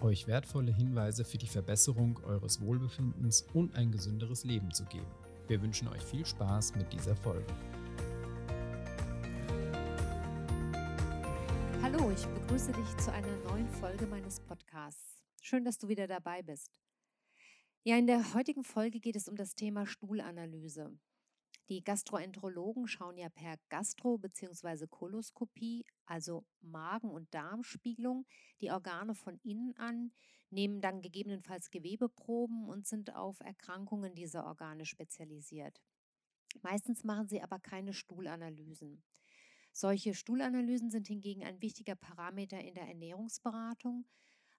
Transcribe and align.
euch 0.00 0.26
wertvolle 0.26 0.72
Hinweise 0.72 1.24
für 1.24 1.38
die 1.38 1.46
Verbesserung 1.46 2.18
eures 2.24 2.60
Wohlbefindens 2.60 3.46
und 3.54 3.74
ein 3.74 3.90
gesünderes 3.90 4.44
Leben 4.44 4.72
zu 4.72 4.84
geben. 4.84 5.10
Wir 5.48 5.62
wünschen 5.62 5.88
euch 5.88 6.02
viel 6.02 6.26
Spaß 6.26 6.74
mit 6.74 6.92
dieser 6.92 7.16
Folge. 7.16 7.46
Hallo, 11.82 12.10
ich 12.10 12.26
begrüße 12.26 12.72
dich 12.72 12.96
zu 12.96 13.12
einer 13.12 13.36
neuen 13.48 13.68
Folge 13.68 14.06
meines 14.06 14.40
Podcasts. 14.40 15.22
Schön, 15.40 15.64
dass 15.64 15.78
du 15.78 15.88
wieder 15.88 16.06
dabei 16.06 16.42
bist. 16.42 16.80
Ja, 17.84 17.96
in 17.96 18.08
der 18.08 18.34
heutigen 18.34 18.64
Folge 18.64 18.98
geht 18.98 19.14
es 19.14 19.28
um 19.28 19.36
das 19.36 19.54
Thema 19.54 19.86
Stuhlanalyse. 19.86 20.98
Die 21.68 21.82
Gastroenterologen 21.82 22.86
schauen 22.86 23.18
ja 23.18 23.28
per 23.28 23.56
Gastro- 23.68 24.18
bzw. 24.18 24.86
Koloskopie, 24.86 25.84
also 26.06 26.44
Magen- 26.60 27.10
und 27.10 27.34
Darmspiegelung, 27.34 28.24
die 28.60 28.70
Organe 28.70 29.16
von 29.16 29.38
innen 29.42 29.76
an, 29.76 30.12
nehmen 30.50 30.80
dann 30.80 31.02
gegebenenfalls 31.02 31.70
Gewebeproben 31.70 32.68
und 32.68 32.86
sind 32.86 33.16
auf 33.16 33.40
Erkrankungen 33.40 34.14
dieser 34.14 34.46
Organe 34.46 34.86
spezialisiert. 34.86 35.82
Meistens 36.62 37.02
machen 37.02 37.26
sie 37.26 37.42
aber 37.42 37.58
keine 37.58 37.92
Stuhlanalysen. 37.92 39.02
Solche 39.72 40.14
Stuhlanalysen 40.14 40.90
sind 40.90 41.08
hingegen 41.08 41.44
ein 41.44 41.60
wichtiger 41.60 41.96
Parameter 41.96 42.60
in 42.60 42.74
der 42.74 42.86
Ernährungsberatung, 42.86 44.06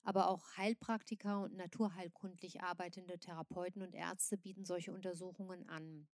aber 0.03 0.29
auch 0.29 0.57
Heilpraktiker 0.57 1.41
und 1.41 1.55
naturheilkundlich 1.55 2.61
arbeitende 2.61 3.17
Therapeuten 3.17 3.81
und 3.81 3.95
Ärzte 3.95 4.37
bieten 4.37 4.65
solche 4.65 4.91
Untersuchungen 4.91 5.67
an. 5.69 6.07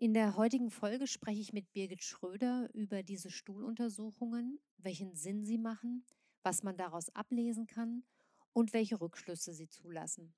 In 0.00 0.14
der 0.14 0.36
heutigen 0.36 0.70
Folge 0.70 1.08
spreche 1.08 1.40
ich 1.40 1.52
mit 1.52 1.72
Birgit 1.72 2.04
Schröder 2.04 2.72
über 2.72 3.02
diese 3.02 3.32
Stuhluntersuchungen, 3.32 4.60
welchen 4.76 5.16
Sinn 5.16 5.44
sie 5.44 5.58
machen, 5.58 6.06
was 6.44 6.62
man 6.62 6.76
daraus 6.76 7.08
ablesen 7.16 7.66
kann 7.66 8.04
und 8.52 8.72
welche 8.72 9.00
Rückschlüsse 9.00 9.52
sie 9.52 9.68
zulassen. 9.68 10.32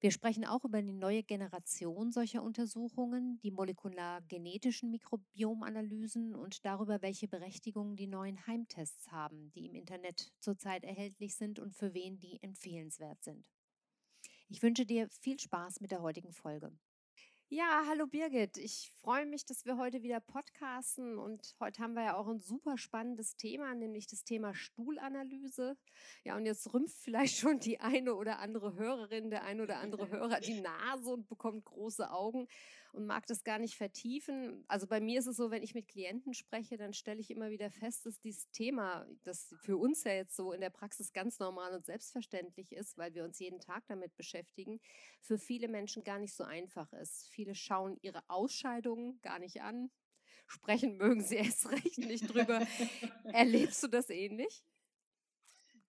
Wir 0.00 0.10
sprechen 0.10 0.46
auch 0.46 0.64
über 0.64 0.80
die 0.80 0.94
neue 0.94 1.22
Generation 1.22 2.10
solcher 2.10 2.42
Untersuchungen, 2.42 3.38
die 3.42 3.50
molekulargenetischen 3.50 4.90
Mikrobiomanalysen 4.90 6.34
und 6.34 6.64
darüber, 6.64 7.02
welche 7.02 7.28
Berechtigung 7.28 7.96
die 7.96 8.06
neuen 8.06 8.46
Heimtests 8.46 9.12
haben, 9.12 9.50
die 9.50 9.66
im 9.66 9.74
Internet 9.74 10.32
zurzeit 10.40 10.84
erhältlich 10.84 11.36
sind 11.36 11.58
und 11.58 11.74
für 11.74 11.92
wen 11.92 12.18
die 12.18 12.42
empfehlenswert 12.42 13.22
sind. 13.22 13.44
Ich 14.48 14.62
wünsche 14.62 14.86
dir 14.86 15.10
viel 15.10 15.38
Spaß 15.38 15.82
mit 15.82 15.90
der 15.90 16.00
heutigen 16.00 16.32
Folge. 16.32 16.72
Ja, 17.50 17.84
hallo 17.86 18.06
Birgit. 18.06 18.56
Ich 18.56 18.90
freue 19.00 19.26
mich, 19.26 19.44
dass 19.44 19.66
wir 19.66 19.76
heute 19.76 20.02
wieder 20.02 20.18
podcasten 20.18 21.18
und 21.18 21.54
heute 21.60 21.82
haben 21.82 21.92
wir 21.92 22.02
ja 22.02 22.16
auch 22.16 22.26
ein 22.26 22.40
super 22.40 22.78
spannendes 22.78 23.36
Thema, 23.36 23.74
nämlich 23.74 24.06
das 24.06 24.24
Thema 24.24 24.54
Stuhlanalyse. 24.54 25.76
Ja, 26.24 26.36
und 26.36 26.46
jetzt 26.46 26.72
rümpft 26.72 26.96
vielleicht 26.96 27.36
schon 27.38 27.60
die 27.60 27.80
eine 27.80 28.14
oder 28.14 28.38
andere 28.38 28.76
Hörerin, 28.76 29.30
der 29.30 29.44
eine 29.44 29.62
oder 29.62 29.78
andere 29.78 30.08
Hörer 30.08 30.40
die 30.40 30.60
Nase 30.62 31.10
und 31.12 31.28
bekommt 31.28 31.66
große 31.66 32.10
Augen 32.10 32.48
und 32.94 33.06
mag 33.06 33.26
das 33.26 33.44
gar 33.44 33.58
nicht 33.58 33.76
vertiefen. 33.76 34.64
Also 34.68 34.86
bei 34.86 35.00
mir 35.00 35.18
ist 35.18 35.26
es 35.26 35.36
so, 35.36 35.50
wenn 35.50 35.62
ich 35.62 35.74
mit 35.74 35.88
Klienten 35.88 36.32
spreche, 36.32 36.76
dann 36.76 36.92
stelle 36.92 37.20
ich 37.20 37.30
immer 37.30 37.50
wieder 37.50 37.70
fest, 37.70 38.06
dass 38.06 38.20
dieses 38.20 38.50
Thema, 38.52 39.06
das 39.24 39.54
für 39.62 39.76
uns 39.76 40.04
ja 40.04 40.12
jetzt 40.12 40.36
so 40.36 40.52
in 40.52 40.60
der 40.60 40.70
Praxis 40.70 41.12
ganz 41.12 41.38
normal 41.40 41.74
und 41.74 41.84
selbstverständlich 41.84 42.72
ist, 42.72 42.96
weil 42.96 43.14
wir 43.14 43.24
uns 43.24 43.38
jeden 43.38 43.60
Tag 43.60 43.84
damit 43.88 44.16
beschäftigen, 44.16 44.80
für 45.20 45.38
viele 45.38 45.68
Menschen 45.68 46.04
gar 46.04 46.18
nicht 46.18 46.34
so 46.34 46.44
einfach 46.44 46.92
ist. 46.92 47.28
Viele 47.34 47.56
schauen 47.56 47.98
ihre 48.00 48.22
Ausscheidungen 48.28 49.20
gar 49.20 49.40
nicht 49.40 49.60
an, 49.60 49.90
sprechen 50.46 50.96
mögen 50.98 51.20
sie 51.20 51.36
erst 51.36 51.68
recht 51.70 51.98
nicht 51.98 52.32
drüber. 52.32 52.64
Erlebst 53.24 53.82
du 53.82 53.88
das 53.88 54.08
ähnlich? 54.08 54.64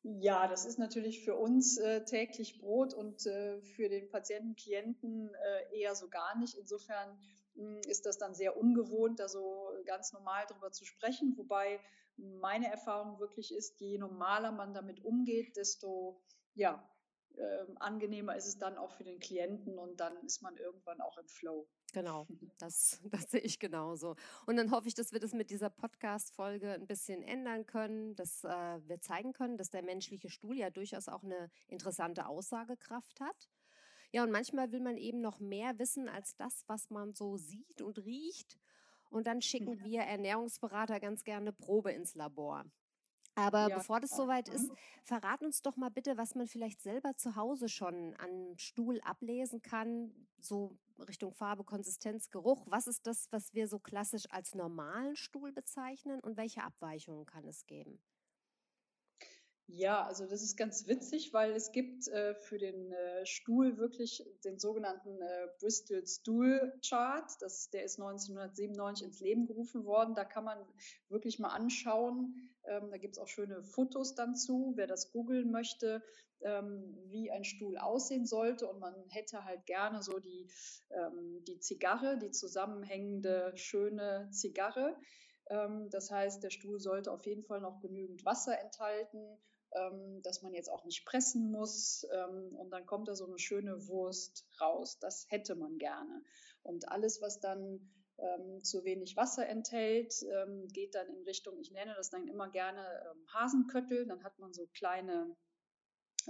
Ja, 0.02 0.48
das 0.48 0.66
ist 0.66 0.80
natürlich 0.80 1.24
für 1.24 1.36
uns 1.36 1.78
äh, 1.78 2.04
täglich 2.06 2.60
Brot 2.60 2.96
und 2.96 3.26
äh, 3.28 3.62
für 3.62 3.90
den 3.90 4.10
Patienten, 4.10 4.56
Klienten 4.56 5.34
äh, 5.34 5.80
eher 5.80 5.96
so 5.96 6.10
gar 6.10 6.36
nicht. 6.38 6.56
Insofern 6.56 7.18
mh, 7.54 7.76
hm, 7.76 7.82
ist 7.88 8.08
das 8.08 8.18
dann 8.18 8.34
sehr 8.34 8.58
ungewohnt, 8.58 9.20
da 9.20 9.28
so 9.28 9.70
ganz 9.86 10.14
normal 10.14 10.46
drüber 10.48 10.72
zu 10.72 10.84
sprechen. 10.84 11.38
Wobei 11.38 11.80
meine 12.18 12.72
Erfahrung 12.72 13.20
wirklich 13.20 13.54
ist, 13.54 13.80
je 13.80 14.00
normaler 14.00 14.52
man 14.52 14.74
damit 14.74 15.04
umgeht, 15.04 15.58
desto 15.58 16.24
ja, 16.56 16.88
ähm, 17.38 17.78
angenehmer 17.80 18.36
ist 18.36 18.48
es 18.48 18.58
dann 18.58 18.78
auch 18.78 18.92
für 18.92 19.04
den 19.04 19.20
Klienten 19.20 19.78
und 19.78 20.00
dann 20.00 20.18
ist 20.26 20.42
man 20.42 20.58
irgendwann 20.58 21.02
auch 21.02 21.18
im 21.18 21.28
Flow. 21.28 21.68
Genau, 21.94 22.28
das, 22.58 23.02
das 23.06 23.32
sehe 23.32 23.42
ich 23.42 23.60
genauso. 23.60 24.16
Und 24.46 24.58
dann 24.58 24.72
hoffe 24.72 24.88
ich, 24.88 24.94
dass 24.94 25.12
wir 25.12 25.20
das 25.20 25.34
mit 25.34 25.50
dieser 25.50 25.70
Podcast-Folge 25.70 26.74
ein 26.74 26.88
bisschen 26.88 27.22
ändern 27.22 27.66
können, 27.66 28.16
dass 28.16 28.44
äh, 28.44 28.80
wir 28.88 29.00
zeigen 29.02 29.34
können, 29.34 29.58
dass 29.58 29.70
der 29.70 29.84
menschliche 29.84 30.30
Stuhl 30.30 30.58
ja 30.58 30.70
durchaus 30.70 31.08
auch 31.08 31.24
eine 31.24 31.50
interessante 31.68 32.28
Aussagekraft 32.28 33.20
hat. 33.22 33.50
Ja, 34.12 34.24
und 34.24 34.32
manchmal 34.32 34.72
will 34.72 34.82
man 34.82 34.98
eben 34.98 35.22
noch 35.22 35.40
mehr 35.40 35.78
wissen 35.78 36.08
als 36.08 36.36
das, 36.38 36.64
was 36.68 36.90
man 36.90 37.14
so 37.14 37.38
sieht 37.38 37.82
und 37.82 38.06
riecht. 38.06 38.58
Und 39.10 39.28
dann 39.28 39.42
schicken 39.42 39.84
wir 39.84 40.02
Ernährungsberater 40.02 41.00
ganz 41.00 41.24
gerne 41.24 41.54
Probe 41.54 41.92
ins 41.92 42.16
Labor. 42.16 42.66
Aber 43.36 43.68
ja. 43.68 43.78
bevor 43.78 44.00
das 44.00 44.16
soweit 44.16 44.48
ist, 44.48 44.70
mhm. 44.70 44.78
verrat 45.04 45.44
uns 45.44 45.62
doch 45.62 45.76
mal 45.76 45.92
bitte, 45.92 46.18
was 46.18 46.36
man 46.36 46.48
vielleicht 46.48 46.82
selber 46.82 47.16
zu 47.18 47.36
Hause 47.36 47.68
schon 47.68 48.16
an 48.16 48.58
Stuhl 48.58 49.02
ablesen 49.02 49.62
kann, 49.62 50.12
so 50.40 50.78
Richtung 51.08 51.34
Farbe, 51.34 51.66
Konsistenz, 51.66 52.30
Geruch. 52.30 52.66
Was 52.68 52.88
ist 52.88 53.06
das, 53.06 53.28
was 53.32 53.54
wir 53.54 53.68
so 53.68 53.80
klassisch 53.80 54.26
als 54.32 54.56
normalen 54.56 55.18
Stuhl 55.18 55.52
bezeichnen 55.52 56.22
und 56.22 56.38
welche 56.38 56.64
Abweichungen 56.64 57.26
kann 57.26 57.46
es 57.46 57.66
geben? 57.66 58.00
Ja, 59.68 60.06
also 60.06 60.28
das 60.28 60.44
ist 60.44 60.58
ganz 60.58 60.88
witzig, 60.88 61.34
weil 61.34 61.52
es 61.54 61.72
gibt 61.72 62.08
äh, 62.10 62.36
für 62.36 62.60
den 62.60 62.92
äh, 62.92 63.26
Stuhl 63.26 63.78
wirklich 63.78 64.24
den 64.44 64.60
sogenannten 64.60 65.20
äh, 65.20 65.48
Bristol 65.60 66.06
Stool 66.06 66.72
Chart. 66.88 67.32
Das, 67.40 67.72
der 67.72 67.84
ist 67.84 68.00
1997 68.00 69.08
ins 69.08 69.20
Leben 69.22 69.48
gerufen 69.48 69.84
worden. 69.84 70.14
Da 70.14 70.24
kann 70.24 70.44
man 70.44 70.60
wirklich 71.10 71.40
mal 71.40 71.50
anschauen. 71.50 72.36
Ähm, 72.66 72.92
da 72.92 72.98
gibt 72.98 73.16
es 73.16 73.20
auch 73.20 73.28
schöne 73.28 73.64
Fotos 73.64 74.14
dann 74.14 74.36
zu, 74.36 74.74
wer 74.76 74.86
das 74.86 75.12
googeln 75.12 75.50
möchte, 75.50 76.04
ähm, 76.42 76.96
wie 77.08 77.32
ein 77.32 77.44
Stuhl 77.44 77.78
aussehen 77.80 78.28
sollte. 78.28 78.68
Und 78.68 78.80
man 78.80 78.94
hätte 79.10 79.46
halt 79.46 79.66
gerne 79.66 80.04
so 80.04 80.20
die, 80.20 80.48
ähm, 80.92 81.44
die 81.48 81.60
Zigarre, 81.60 82.20
die 82.20 82.30
zusammenhängende, 82.30 83.52
schöne 83.56 84.30
Zigarre. 84.32 84.96
Ähm, 85.50 85.90
das 85.90 86.12
heißt, 86.12 86.44
der 86.44 86.52
Stuhl 86.52 86.80
sollte 86.80 87.12
auf 87.12 87.26
jeden 87.26 87.44
Fall 87.44 87.62
noch 87.62 87.80
genügend 87.82 88.24
Wasser 88.26 88.60
enthalten 88.60 89.40
dass 90.22 90.42
man 90.42 90.54
jetzt 90.54 90.70
auch 90.72 90.86
nicht 90.86 91.06
pressen 91.06 91.52
muss 91.52 92.08
ähm, 92.12 92.56
und 92.56 92.70
dann 92.72 92.86
kommt 92.86 93.08
da 93.08 93.16
so 93.16 93.26
eine 93.26 93.40
schöne 93.40 93.88
Wurst 93.88 94.48
raus. 94.62 95.00
Das 95.00 95.26
hätte 95.30 95.56
man 95.56 95.78
gerne. 95.78 96.24
Und 96.64 96.90
alles, 96.90 97.22
was 97.22 97.40
dann 97.40 97.92
ähm, 98.18 98.64
zu 98.64 98.84
wenig 98.86 99.18
Wasser 99.18 99.48
enthält, 99.48 100.14
ähm, 100.24 100.68
geht 100.70 100.96
dann 100.96 101.08
in 101.10 101.24
Richtung, 101.24 101.60
ich 101.60 101.72
nenne 101.72 101.94
das 101.96 102.10
dann 102.10 102.28
immer 102.28 102.50
gerne 102.50 102.82
ähm, 102.82 103.26
Hasenköttel, 103.34 104.06
dann 104.06 104.24
hat 104.24 104.40
man 104.40 104.54
so 104.54 104.68
kleine 104.68 105.36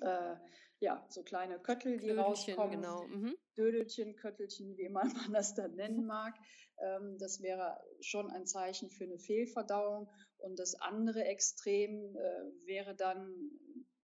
äh, 0.02 0.36
ja, 0.80 1.06
so 1.10 1.24
kleine 1.24 1.60
Köttel, 1.60 1.98
die 1.98 2.08
Dödelchen, 2.08 2.56
rauskommen. 2.56 2.82
Genau. 2.82 3.08
Mhm. 3.08 3.36
Dödelchen, 3.58 4.16
Köttelchen, 4.16 4.78
wie 4.78 4.84
immer 4.84 5.06
man 5.06 5.34
das 5.34 5.56
dann 5.56 5.76
nennen 5.76 6.06
mag. 6.06 6.36
Ähm, 6.80 7.18
das 7.18 7.42
wäre 7.42 7.80
schon 8.02 8.30
ein 8.32 8.46
Zeichen 8.46 8.90
für 8.90 9.06
eine 9.06 9.18
Fehlverdauung. 9.18 10.10
Und 10.38 10.60
das 10.60 10.76
andere 10.76 11.24
Extrem 11.24 12.16
äh, 12.16 12.68
wäre 12.68 12.96
dann 12.96 13.52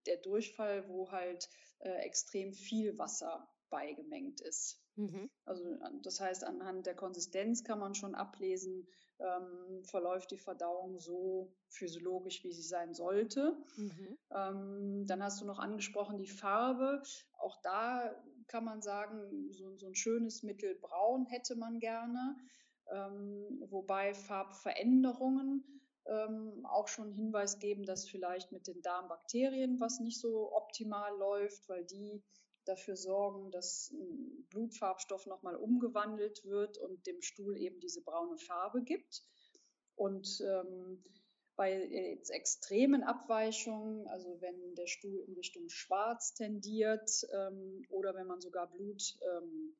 der 0.05 0.17
Durchfall, 0.17 0.87
wo 0.89 1.11
halt 1.11 1.49
äh, 1.79 1.89
extrem 2.05 2.53
viel 2.53 2.97
Wasser 2.97 3.47
beigemengt 3.69 4.41
ist. 4.41 4.81
Mhm. 4.95 5.29
Also 5.45 5.63
das 6.03 6.19
heißt, 6.19 6.43
anhand 6.43 6.85
der 6.85 6.95
Konsistenz 6.95 7.63
kann 7.63 7.79
man 7.79 7.95
schon 7.95 8.15
ablesen, 8.15 8.87
ähm, 9.21 9.83
verläuft 9.83 10.31
die 10.31 10.37
Verdauung 10.37 10.99
so 10.99 11.53
physiologisch, 11.69 12.43
wie 12.43 12.51
sie 12.51 12.61
sein 12.61 12.93
sollte. 12.93 13.55
Mhm. 13.77 14.17
Ähm, 14.31 15.05
dann 15.07 15.23
hast 15.23 15.41
du 15.41 15.45
noch 15.45 15.59
angesprochen 15.59 16.17
die 16.17 16.27
Farbe. 16.27 17.01
Auch 17.39 17.61
da 17.61 18.15
kann 18.47 18.65
man 18.65 18.81
sagen, 18.81 19.51
so, 19.51 19.77
so 19.77 19.87
ein 19.87 19.95
schönes 19.95 20.43
Mittelbraun 20.43 21.25
hätte 21.25 21.55
man 21.55 21.79
gerne. 21.79 22.35
Ähm, 22.91 23.63
wobei 23.69 24.13
Farbveränderungen 24.13 25.81
ähm, 26.05 26.65
auch 26.65 26.87
schon 26.87 27.11
Hinweis 27.11 27.59
geben, 27.59 27.85
dass 27.85 28.09
vielleicht 28.09 28.51
mit 28.51 28.67
den 28.67 28.81
Darmbakterien 28.81 29.79
was 29.79 29.99
nicht 29.99 30.19
so 30.19 30.53
optimal 30.53 31.15
läuft, 31.17 31.69
weil 31.69 31.85
die 31.85 32.21
dafür 32.65 32.95
sorgen, 32.95 33.51
dass 33.51 33.93
Blutfarbstoff 34.49 35.25
nochmal 35.25 35.55
umgewandelt 35.55 36.43
wird 36.45 36.77
und 36.77 37.05
dem 37.07 37.21
Stuhl 37.21 37.57
eben 37.57 37.79
diese 37.79 38.01
braune 38.01 38.37
Farbe 38.37 38.83
gibt. 38.83 39.23
Und 39.95 40.41
ähm, 40.41 41.03
bei 41.55 41.85
jetzt 41.85 42.31
extremen 42.31 43.03
Abweichungen, 43.03 44.07
also 44.07 44.41
wenn 44.41 44.75
der 44.75 44.87
Stuhl 44.87 45.19
in 45.27 45.33
Richtung 45.33 45.69
Schwarz 45.69 46.33
tendiert 46.33 47.27
ähm, 47.33 47.85
oder 47.89 48.15
wenn 48.15 48.27
man 48.27 48.41
sogar 48.41 48.71
Blut 48.71 49.17
ähm, 49.21 49.75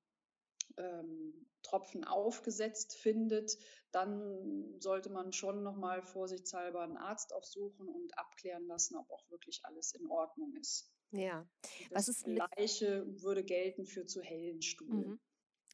ähm, 0.78 1.48
Tropfen 1.64 2.04
aufgesetzt 2.04 2.98
findet, 2.98 3.58
dann 3.92 4.80
sollte 4.80 5.10
man 5.10 5.34
schon 5.34 5.64
nochmal 5.64 6.02
vorsichtshalber 6.02 6.82
einen 6.82 6.98
Arzt 6.98 7.34
aufsuchen 7.34 7.88
und 7.88 8.18
abklären 8.18 8.66
lassen, 8.68 8.96
ob 8.98 9.10
auch 9.12 9.30
wirklich 9.30 9.62
alles 9.64 9.94
in 9.94 10.08
Ordnung 10.08 10.54
ist. 10.56 10.92
Ja. 11.12 11.48
Das 11.90 12.08
Was 12.08 12.08
ist 12.08 12.26
Gleiche 12.26 13.06
würde 13.22 13.44
gelten 13.44 13.86
für 13.86 14.06
zu 14.06 14.22
hellen 14.22 14.62
Stuhl. 14.62 15.08
Mhm. 15.08 15.20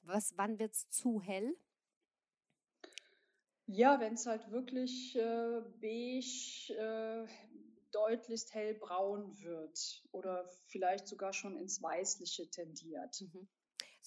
Was, 0.04 0.38
wann 0.38 0.60
wird 0.60 0.74
es 0.74 0.89
zu 0.89 1.22
hell? 1.22 1.56
Ja, 3.66 4.00
wenn 4.00 4.13
es 4.13 4.25
halt 4.25 4.50
wirklich 4.51 5.16
äh, 5.16 5.62
beige, 5.81 6.74
äh, 6.74 7.28
deutlichst 7.92 8.54
hellbraun 8.54 9.38
wird 9.42 10.04
oder 10.12 10.48
vielleicht 10.68 11.07
sogar 11.07 11.34
schon 11.34 11.57
ins 11.57 11.81
Weißliche 11.81 12.50
tendiert. 12.50 13.22
Mhm 13.22 13.48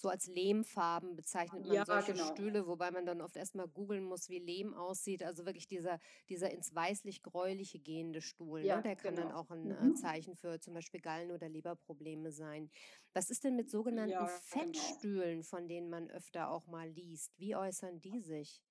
so 0.01 0.09
als 0.09 0.27
Lehmfarben 0.27 1.15
bezeichnet 1.15 1.65
man 1.65 1.75
ja, 1.75 1.85
solche 1.85 2.13
genau. 2.13 2.25
Stühle, 2.25 2.67
wobei 2.67 2.91
man 2.91 3.05
dann 3.05 3.21
oft 3.21 3.37
erstmal 3.37 3.67
googeln 3.67 4.03
muss, 4.03 4.29
wie 4.29 4.39
Lehm 4.39 4.73
aussieht. 4.73 5.23
Also 5.23 5.45
wirklich 5.45 5.67
dieser, 5.67 5.99
dieser 6.27 6.51
ins 6.51 6.73
weißlich-gräuliche 6.73 7.79
gehende 7.79 8.21
Stuhl. 8.21 8.65
Ja, 8.65 8.77
ne? 8.77 8.83
Der 8.83 8.95
kann 8.95 9.15
genau. 9.15 9.27
dann 9.27 9.35
auch 9.35 9.51
ein 9.51 9.71
äh, 9.71 9.83
mhm. 9.83 9.95
Zeichen 9.95 10.35
für 10.35 10.59
zum 10.59 10.73
Beispiel 10.73 10.99
Gallen- 10.99 11.31
oder 11.31 11.47
Leberprobleme 11.47 12.31
sein. 12.31 12.69
Was 13.13 13.29
ist 13.29 13.43
denn 13.43 13.55
mit 13.55 13.69
sogenannten 13.69 14.11
ja, 14.11 14.25
genau. 14.25 14.39
Fettstühlen, 14.41 15.41
genau. 15.41 15.43
von 15.43 15.67
denen 15.67 15.89
man 15.89 16.09
öfter 16.09 16.49
auch 16.49 16.67
mal 16.67 16.89
liest? 16.89 17.31
Wie 17.37 17.55
äußern 17.55 18.01
die 18.01 18.19
sich? 18.19 18.61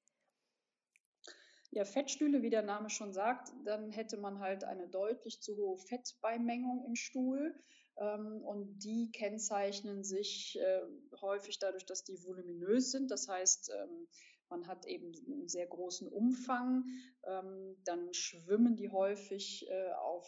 Ja, 1.73 1.85
Fettstühle, 1.85 2.43
wie 2.43 2.50
der 2.50 2.62
Name 2.62 2.91
schon 2.91 3.12
sagt, 3.12 3.53
dann 3.65 3.93
hätte 3.93 4.17
man 4.17 4.41
halt 4.41 4.65
eine 4.65 4.88
deutlich 4.88 5.41
zu 5.41 5.56
hohe 5.56 5.79
Fettbeimengung 5.79 6.85
im 6.85 6.97
Stuhl. 6.97 7.55
Ähm, 8.00 8.43
und 8.43 8.79
die 8.79 9.11
kennzeichnen 9.12 10.02
sich 10.02 10.58
äh, 10.61 10.81
häufig 11.20 11.58
dadurch, 11.58 11.87
dass 11.87 12.02
die 12.02 12.23
voluminös 12.25 12.91
sind. 12.91 13.11
Das 13.11 13.29
heißt, 13.29 13.70
ähm, 13.79 14.08
man 14.49 14.67
hat 14.67 14.87
eben 14.87 15.12
einen 15.26 15.49
sehr 15.49 15.67
großen 15.67 16.08
Umfang. 16.08 16.85
Ähm, 17.25 17.76
dann 17.85 18.12
schwimmen 18.12 18.76
die 18.76 18.91
häufig 18.91 19.69
äh, 19.69 19.93
auf 19.93 20.26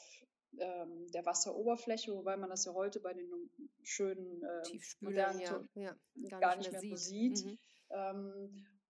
der 0.55 1.25
Wasseroberfläche, 1.25 2.13
wobei 2.15 2.37
man 2.37 2.51
das 2.51 2.67
ja 2.67 2.75
heute 2.75 3.01
bei 3.01 3.15
den 3.15 3.27
schönen 3.83 4.43
äh, 4.43 4.63
modernen 5.01 5.41
ja, 5.41 5.65
ja, 5.75 5.97
gar, 6.29 6.41
gar, 6.41 6.57
nicht 6.57 6.71
mehr, 6.71 6.83
mehr 6.83 6.91
so 6.91 6.97
sieht. 6.97 7.43
Mhm. 7.43 7.59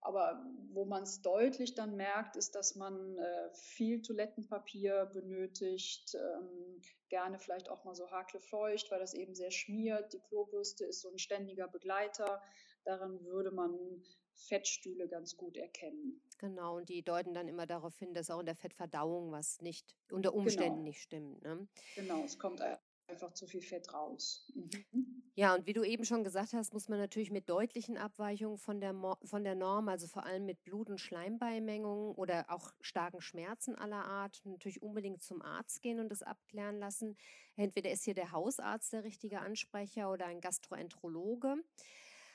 Aber 0.04 0.44
wo 0.72 0.84
man 0.84 1.04
es 1.04 1.22
deutlich 1.22 1.74
dann 1.74 1.96
merkt, 1.96 2.36
ist, 2.36 2.56
dass 2.56 2.74
man 2.74 3.16
äh, 3.18 3.50
viel 3.54 4.02
Toilettenpapier 4.02 5.06
benötigt, 5.06 6.16
ähm, 6.16 6.80
gerne 7.08 7.38
vielleicht 7.38 7.68
auch 7.68 7.84
mal 7.84 7.94
so 7.94 8.10
hakelfeucht, 8.10 8.90
weil 8.90 8.98
das 8.98 9.14
eben 9.14 9.34
sehr 9.36 9.52
schmiert. 9.52 10.12
Die 10.12 10.18
Klobürste 10.18 10.84
ist 10.84 11.02
so 11.02 11.10
ein 11.10 11.18
ständiger 11.18 11.68
Begleiter. 11.68 12.42
Daran 12.84 13.24
würde 13.24 13.52
man 13.52 14.02
Fettstühle 14.34 15.08
ganz 15.08 15.36
gut 15.36 15.56
erkennen. 15.56 16.20
Genau, 16.38 16.78
und 16.78 16.88
die 16.88 17.04
deuten 17.04 17.32
dann 17.32 17.46
immer 17.46 17.66
darauf 17.66 17.96
hin, 17.96 18.12
dass 18.12 18.28
auch 18.28 18.40
in 18.40 18.46
der 18.46 18.56
Fettverdauung 18.56 19.30
was 19.30 19.60
nicht 19.60 19.94
unter 20.10 20.34
Umständen 20.34 20.78
genau. 20.78 20.82
nicht 20.82 21.02
stimmt. 21.02 21.42
Ne? 21.44 21.68
Genau, 21.94 22.24
es 22.24 22.38
kommt 22.40 22.60
einfach 23.06 23.32
zu 23.34 23.46
viel 23.46 23.62
Fett 23.62 23.92
raus. 23.94 24.50
Mhm. 24.54 25.11
Ja, 25.34 25.54
und 25.54 25.66
wie 25.66 25.72
du 25.72 25.82
eben 25.82 26.04
schon 26.04 26.24
gesagt 26.24 26.52
hast, 26.52 26.74
muss 26.74 26.90
man 26.90 26.98
natürlich 26.98 27.30
mit 27.30 27.48
deutlichen 27.48 27.96
Abweichungen 27.96 28.58
von 28.58 28.80
der, 28.80 28.94
von 29.24 29.44
der 29.44 29.54
Norm, 29.54 29.88
also 29.88 30.06
vor 30.06 30.26
allem 30.26 30.44
mit 30.44 30.62
Blut- 30.62 30.90
und 30.90 31.00
Schleimbeimengungen 31.00 32.14
oder 32.16 32.44
auch 32.48 32.70
starken 32.82 33.22
Schmerzen 33.22 33.74
aller 33.74 34.04
Art, 34.04 34.42
natürlich 34.44 34.82
unbedingt 34.82 35.22
zum 35.22 35.40
Arzt 35.40 35.80
gehen 35.80 36.00
und 36.00 36.10
das 36.10 36.22
abklären 36.22 36.78
lassen. 36.78 37.16
Entweder 37.56 37.90
ist 37.90 38.04
hier 38.04 38.14
der 38.14 38.32
Hausarzt 38.32 38.92
der 38.92 39.04
richtige 39.04 39.40
Ansprecher 39.40 40.10
oder 40.10 40.26
ein 40.26 40.42
Gastroenterologe. 40.42 41.56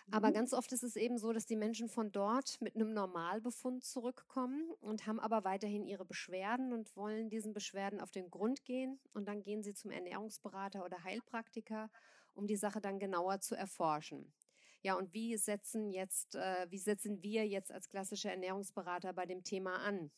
Aber 0.09 0.29
mhm. 0.29 0.33
ganz 0.33 0.53
oft 0.53 0.71
ist 0.71 0.83
es 0.83 0.95
eben 0.95 1.17
so, 1.17 1.33
dass 1.33 1.45
die 1.45 1.57
Menschen 1.57 1.89
von 1.89 2.11
dort 2.11 2.59
mit 2.61 2.75
einem 2.75 2.93
Normalbefund 2.93 3.83
zurückkommen 3.83 4.71
und 4.79 5.05
haben 5.05 5.19
aber 5.19 5.43
weiterhin 5.43 5.85
ihre 5.85 6.05
Beschwerden 6.05 6.71
und 6.73 6.95
wollen 6.95 7.29
diesen 7.29 7.53
Beschwerden 7.53 7.99
auf 7.99 8.11
den 8.11 8.31
Grund 8.31 8.63
gehen. 8.63 8.99
Und 9.13 9.27
dann 9.27 9.43
gehen 9.43 9.63
sie 9.63 9.73
zum 9.73 9.91
Ernährungsberater 9.91 10.85
oder 10.85 11.03
Heilpraktiker, 11.03 11.89
um 12.37 12.47
die 12.47 12.55
Sache 12.55 12.81
dann 12.81 12.99
genauer 12.99 13.39
zu 13.41 13.55
erforschen. 13.55 14.33
Ja, 14.81 14.95
und 14.95 15.13
wie 15.13 15.35
setzen 15.37 15.91
jetzt, 15.91 16.35
äh, 16.35 16.67
wie 16.69 16.77
setzen 16.77 17.21
wir 17.21 17.47
jetzt 17.47 17.71
als 17.71 17.89
klassische 17.89 18.29
Ernährungsberater 18.29 19.11
bei 19.13 19.25
dem 19.25 19.43
Thema 19.43 19.77
an? 19.79 20.11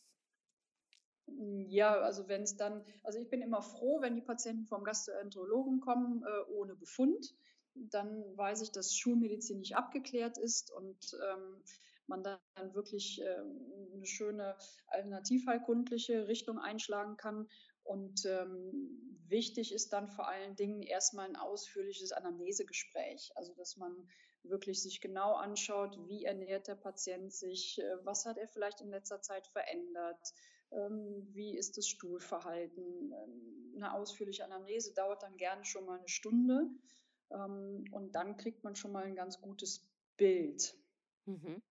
Ja, 1.67 1.93
also 2.01 2.27
wenn 2.27 2.43
es 2.43 2.57
dann, 2.57 2.83
also 3.03 3.19
ich 3.19 3.29
bin 3.29 3.41
immer 3.41 3.61
froh, 3.61 4.01
wenn 4.01 4.15
die 4.15 4.21
Patienten 4.21 4.65
vom 4.65 4.83
Gastroenterologen 4.83 5.79
kommen 5.79 6.23
äh, 6.23 6.51
ohne 6.51 6.75
Befund 6.75 7.33
dann 7.91 8.37
weiß 8.37 8.61
ich, 8.61 8.71
dass 8.71 8.95
Schulmedizin 8.95 9.59
nicht 9.59 9.75
abgeklärt 9.75 10.37
ist 10.37 10.71
und 10.71 11.17
ähm, 11.31 11.61
man 12.07 12.23
dann 12.23 12.73
wirklich 12.73 13.21
äh, 13.21 13.37
eine 13.93 14.05
schöne 14.05 14.55
alternativheilkundliche 14.87 16.27
Richtung 16.27 16.59
einschlagen 16.59 17.17
kann. 17.17 17.47
Und 17.89 18.23
ähm, 18.25 19.17
wichtig 19.29 19.73
ist 19.73 19.93
dann 19.93 20.09
vor 20.09 20.27
allen 20.27 20.55
Dingen 20.55 20.83
erstmal 20.83 21.27
ein 21.27 21.35
ausführliches 21.35 22.11
Anamnesegespräch, 22.11 23.31
also 23.33 23.51
dass 23.55 23.77
man 23.77 24.07
wirklich 24.43 24.83
sich 24.83 25.01
genau 25.01 25.33
anschaut, 25.33 25.97
wie 26.07 26.23
ernährt 26.23 26.67
der 26.67 26.75
Patient 26.75 27.33
sich, 27.33 27.79
äh, 27.79 28.05
was 28.05 28.27
hat 28.27 28.37
er 28.37 28.47
vielleicht 28.47 28.81
in 28.81 28.91
letzter 28.91 29.23
Zeit 29.23 29.47
verändert, 29.47 30.33
ähm, 30.71 31.27
wie 31.31 31.57
ist 31.57 31.77
das 31.77 31.87
Stuhlverhalten. 31.87 33.11
Ähm, 33.11 33.73
eine 33.77 33.95
ausführliche 33.95 34.45
Anamnese 34.45 34.93
dauert 34.93 35.23
dann 35.23 35.35
gerne 35.37 35.65
schon 35.65 35.87
mal 35.87 35.97
eine 35.97 36.09
Stunde. 36.09 36.69
Ähm, 37.31 37.85
und 37.91 38.13
dann 38.13 38.37
kriegt 38.37 38.63
man 38.63 38.75
schon 38.75 38.91
mal 38.91 39.05
ein 39.05 39.15
ganz 39.15 39.41
gutes 39.41 39.89
Bild. 40.15 40.77
Mhm. 41.25 41.63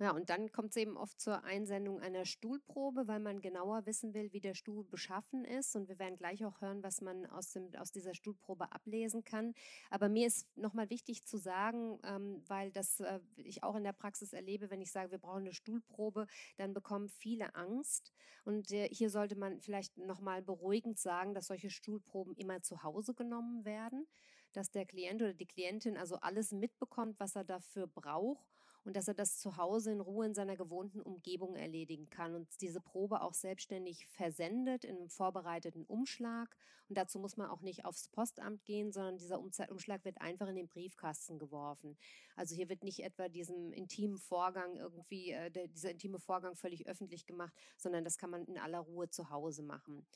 Ja, 0.00 0.12
und 0.12 0.30
dann 0.30 0.52
kommt 0.52 0.70
es 0.70 0.76
eben 0.76 0.96
oft 0.96 1.20
zur 1.20 1.42
Einsendung 1.42 1.98
einer 2.00 2.24
Stuhlprobe, 2.24 3.08
weil 3.08 3.18
man 3.18 3.40
genauer 3.40 3.84
wissen 3.84 4.14
will, 4.14 4.32
wie 4.32 4.38
der 4.38 4.54
Stuhl 4.54 4.84
beschaffen 4.84 5.44
ist. 5.44 5.74
Und 5.74 5.88
wir 5.88 5.98
werden 5.98 6.16
gleich 6.16 6.44
auch 6.44 6.60
hören, 6.60 6.84
was 6.84 7.00
man 7.00 7.26
aus, 7.26 7.50
dem, 7.50 7.74
aus 7.74 7.90
dieser 7.90 8.14
Stuhlprobe 8.14 8.70
ablesen 8.70 9.24
kann. 9.24 9.54
Aber 9.90 10.08
mir 10.08 10.28
ist 10.28 10.46
nochmal 10.56 10.88
wichtig 10.88 11.24
zu 11.24 11.36
sagen, 11.36 11.98
ähm, 12.04 12.44
weil 12.46 12.70
das 12.70 13.00
äh, 13.00 13.18
ich 13.34 13.64
auch 13.64 13.74
in 13.74 13.82
der 13.82 13.92
Praxis 13.92 14.32
erlebe, 14.32 14.70
wenn 14.70 14.80
ich 14.80 14.92
sage, 14.92 15.10
wir 15.10 15.18
brauchen 15.18 15.40
eine 15.40 15.52
Stuhlprobe, 15.52 16.28
dann 16.58 16.74
bekommen 16.74 17.08
viele 17.08 17.56
Angst. 17.56 18.12
Und 18.44 18.70
äh, 18.70 18.88
hier 18.92 19.10
sollte 19.10 19.34
man 19.34 19.60
vielleicht 19.60 19.98
nochmal 19.98 20.42
beruhigend 20.42 21.00
sagen, 21.00 21.34
dass 21.34 21.48
solche 21.48 21.70
Stuhlproben 21.70 22.36
immer 22.36 22.62
zu 22.62 22.84
Hause 22.84 23.14
genommen 23.14 23.64
werden 23.64 24.06
dass 24.54 24.70
der 24.70 24.86
Klient 24.86 25.20
oder 25.20 25.34
die 25.34 25.46
Klientin 25.46 25.98
also 25.98 26.16
alles 26.16 26.52
mitbekommt, 26.52 27.20
was 27.20 27.36
er 27.36 27.44
dafür 27.44 27.86
braucht 27.86 28.57
und 28.88 28.96
dass 28.96 29.06
er 29.06 29.12
das 29.12 29.36
zu 29.36 29.58
Hause 29.58 29.92
in 29.92 30.00
Ruhe 30.00 30.24
in 30.24 30.32
seiner 30.32 30.56
gewohnten 30.56 31.02
Umgebung 31.02 31.56
erledigen 31.56 32.08
kann 32.08 32.34
und 32.34 32.48
diese 32.62 32.80
Probe 32.80 33.20
auch 33.20 33.34
selbstständig 33.34 34.06
versendet 34.06 34.82
in 34.82 34.96
einem 34.96 35.10
vorbereiteten 35.10 35.84
Umschlag. 35.84 36.56
Und 36.88 36.96
dazu 36.96 37.18
muss 37.18 37.36
man 37.36 37.50
auch 37.50 37.60
nicht 37.60 37.84
aufs 37.84 38.08
Postamt 38.08 38.64
gehen, 38.64 38.90
sondern 38.90 39.18
dieser 39.18 39.40
Umschlag 39.40 40.06
wird 40.06 40.22
einfach 40.22 40.48
in 40.48 40.56
den 40.56 40.68
Briefkasten 40.68 41.38
geworfen. 41.38 41.98
Also 42.34 42.54
hier 42.54 42.70
wird 42.70 42.82
nicht 42.82 43.00
etwa 43.00 43.28
diesem 43.28 43.74
intimen 43.74 44.16
Vorgang 44.16 44.74
irgendwie, 44.76 45.32
äh, 45.32 45.68
dieser 45.68 45.90
intime 45.90 46.18
Vorgang 46.18 46.56
völlig 46.56 46.86
öffentlich 46.86 47.26
gemacht, 47.26 47.52
sondern 47.76 48.04
das 48.04 48.16
kann 48.16 48.30
man 48.30 48.46
in 48.46 48.56
aller 48.56 48.80
Ruhe 48.80 49.10
zu 49.10 49.28
Hause 49.28 49.64
machen. 49.64 50.06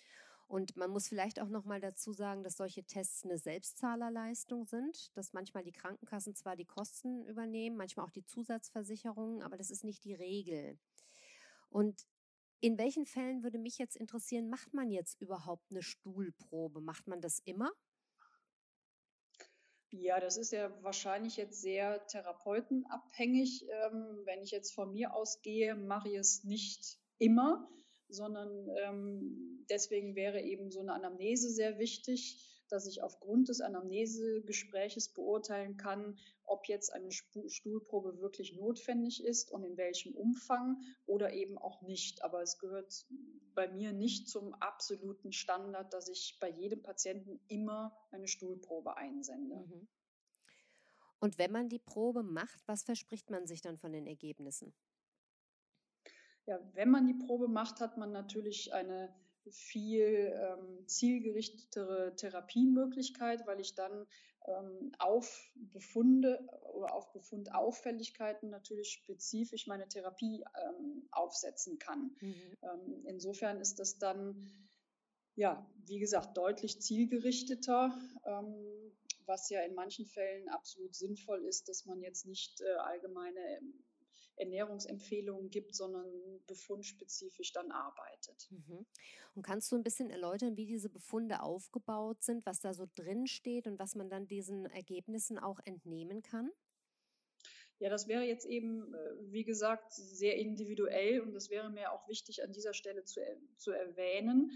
Und 0.46 0.76
man 0.76 0.90
muss 0.90 1.08
vielleicht 1.08 1.40
auch 1.40 1.48
noch 1.48 1.64
mal 1.64 1.80
dazu 1.80 2.12
sagen, 2.12 2.42
dass 2.42 2.56
solche 2.56 2.84
Tests 2.84 3.24
eine 3.24 3.38
Selbstzahlerleistung 3.38 4.66
sind, 4.66 5.16
dass 5.16 5.32
manchmal 5.32 5.64
die 5.64 5.72
Krankenkassen 5.72 6.34
zwar 6.34 6.56
die 6.56 6.66
Kosten 6.66 7.24
übernehmen, 7.24 7.76
manchmal 7.76 8.06
auch 8.06 8.10
die 8.10 8.24
Zusatzversicherungen, 8.24 9.42
aber 9.42 9.56
das 9.56 9.70
ist 9.70 9.84
nicht 9.84 10.04
die 10.04 10.14
Regel. 10.14 10.78
Und 11.70 12.06
in 12.60 12.78
welchen 12.78 13.06
Fällen 13.06 13.42
würde 13.42 13.58
mich 13.58 13.78
jetzt 13.78 13.96
interessieren, 13.96 14.48
macht 14.48 14.72
man 14.72 14.90
jetzt 14.90 15.20
überhaupt 15.20 15.70
eine 15.70 15.82
Stuhlprobe? 15.82 16.80
Macht 16.80 17.08
man 17.08 17.20
das 17.20 17.40
immer? 17.40 17.72
Ja, 19.90 20.20
das 20.20 20.36
ist 20.36 20.52
ja 20.52 20.70
wahrscheinlich 20.82 21.36
jetzt 21.36 21.60
sehr 21.60 22.06
therapeutenabhängig. 22.06 23.66
Ähm, 23.68 24.22
wenn 24.24 24.42
ich 24.42 24.50
jetzt 24.50 24.74
von 24.74 24.92
mir 24.92 25.12
ausgehe, 25.12 25.74
mache 25.74 26.08
ich 26.08 26.16
es 26.16 26.44
nicht 26.44 26.98
immer 27.18 27.68
sondern 28.12 28.68
ähm, 28.84 29.64
deswegen 29.70 30.14
wäre 30.14 30.40
eben 30.40 30.70
so 30.70 30.80
eine 30.80 30.92
Anamnese 30.92 31.50
sehr 31.50 31.78
wichtig, 31.78 32.48
dass 32.72 32.86
ich 32.86 33.02
aufgrund 33.02 33.50
des 33.50 33.60
Anamnesegespräches 33.60 35.10
beurteilen 35.12 35.76
kann, 35.76 36.16
ob 36.44 36.66
jetzt 36.68 36.90
eine 36.90 37.10
Stuhlprobe 37.12 38.18
wirklich 38.18 38.56
notwendig 38.56 39.22
ist 39.22 39.50
und 39.50 39.62
in 39.62 39.76
welchem 39.76 40.14
Umfang 40.14 40.80
oder 41.04 41.34
eben 41.34 41.58
auch 41.58 41.82
nicht. 41.82 42.24
Aber 42.24 42.40
es 42.40 42.58
gehört 42.58 43.06
bei 43.54 43.68
mir 43.68 43.92
nicht 43.92 44.26
zum 44.26 44.54
absoluten 44.54 45.32
Standard, 45.32 45.92
dass 45.92 46.08
ich 46.08 46.38
bei 46.40 46.48
jedem 46.48 46.82
Patienten 46.82 47.40
immer 47.48 47.94
eine 48.10 48.26
Stuhlprobe 48.26 48.96
einsende. 48.96 49.56
Mhm. 49.56 49.88
Und 51.20 51.38
wenn 51.38 51.52
man 51.52 51.68
die 51.68 51.78
Probe 51.78 52.22
macht, 52.22 52.66
was 52.66 52.84
verspricht 52.84 53.28
man 53.28 53.46
sich 53.46 53.60
dann 53.60 53.76
von 53.76 53.92
den 53.92 54.06
Ergebnissen? 54.06 54.72
Ja, 56.46 56.58
wenn 56.74 56.90
man 56.90 57.06
die 57.06 57.14
Probe 57.14 57.48
macht, 57.48 57.80
hat 57.80 57.96
man 57.98 58.12
natürlich 58.12 58.72
eine 58.72 59.14
viel 59.50 60.32
ähm, 60.34 60.86
zielgerichtetere 60.86 62.14
Therapiemöglichkeit, 62.16 63.46
weil 63.46 63.60
ich 63.60 63.74
dann 63.74 64.06
ähm, 64.46 64.92
auf 64.98 65.50
Befunde 65.54 66.40
oder 66.74 66.94
auf 66.94 67.12
Befundauffälligkeiten 67.12 68.50
natürlich 68.50 68.90
spezifisch 68.92 69.66
meine 69.66 69.88
Therapie 69.88 70.44
ähm, 70.62 71.08
aufsetzen 71.10 71.78
kann. 71.78 72.16
Mhm. 72.20 72.56
Ähm, 72.62 73.06
insofern 73.06 73.60
ist 73.60 73.78
das 73.78 73.98
dann, 73.98 74.48
ja, 75.34 75.66
wie 75.86 75.98
gesagt, 75.98 76.36
deutlich 76.36 76.80
zielgerichteter, 76.80 77.96
ähm, 78.24 78.92
was 79.26 79.48
ja 79.50 79.62
in 79.62 79.74
manchen 79.74 80.06
Fällen 80.06 80.48
absolut 80.48 80.94
sinnvoll 80.94 81.44
ist, 81.44 81.68
dass 81.68 81.86
man 81.86 82.02
jetzt 82.02 82.26
nicht 82.26 82.60
äh, 82.60 82.74
allgemeine 82.78 83.60
Ernährungsempfehlungen 84.42 85.50
gibt, 85.50 85.74
sondern 85.74 86.06
befundspezifisch 86.46 87.52
dann 87.52 87.70
arbeitet. 87.70 88.48
Mhm. 88.50 88.86
Und 89.34 89.42
kannst 89.42 89.72
du 89.72 89.76
ein 89.76 89.82
bisschen 89.82 90.10
erläutern, 90.10 90.56
wie 90.56 90.66
diese 90.66 90.90
Befunde 90.90 91.40
aufgebaut 91.42 92.22
sind, 92.22 92.44
was 92.44 92.60
da 92.60 92.74
so 92.74 92.86
drin 92.94 93.26
steht 93.26 93.66
und 93.66 93.78
was 93.78 93.94
man 93.94 94.10
dann 94.10 94.26
diesen 94.26 94.66
Ergebnissen 94.66 95.38
auch 95.38 95.58
entnehmen 95.64 96.22
kann? 96.22 96.50
Ja, 97.78 97.88
das 97.88 98.06
wäre 98.06 98.22
jetzt 98.22 98.46
eben, 98.46 98.94
äh, 98.94 99.32
wie 99.32 99.44
gesagt, 99.44 99.92
sehr 99.92 100.36
individuell 100.36 101.20
und 101.20 101.32
das 101.32 101.50
wäre 101.50 101.68
mir 101.70 101.90
auch 101.90 102.06
wichtig 102.08 102.44
an 102.44 102.52
dieser 102.52 102.74
Stelle 102.74 103.02
zu, 103.04 103.20
zu 103.56 103.72
erwähnen, 103.72 104.52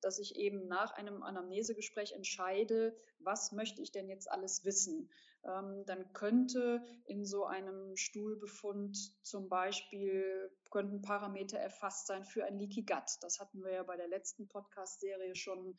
dass 0.00 0.18
ich 0.18 0.36
eben 0.36 0.68
nach 0.68 0.92
einem 0.92 1.22
Anamnesegespräch 1.22 2.12
entscheide, 2.12 2.96
was 3.18 3.52
möchte 3.52 3.82
ich 3.82 3.92
denn 3.92 4.08
jetzt 4.08 4.30
alles 4.30 4.64
wissen. 4.64 5.10
Ähm, 5.44 5.84
dann 5.86 6.12
könnte 6.12 6.84
in 7.04 7.24
so 7.24 7.44
einem 7.44 7.96
Stuhlbefund 7.96 8.96
zum 9.22 9.48
Beispiel 9.48 10.50
könnten 10.70 11.02
Parameter 11.02 11.58
erfasst 11.58 12.06
sein 12.06 12.24
für 12.24 12.44
ein 12.44 12.58
Leaky 12.58 12.82
Gut. 12.82 13.18
Das 13.20 13.40
hatten 13.40 13.62
wir 13.62 13.72
ja 13.72 13.82
bei 13.82 13.96
der 13.96 14.08
letzten 14.08 14.48
Podcast-Serie 14.48 15.34
schon 15.34 15.78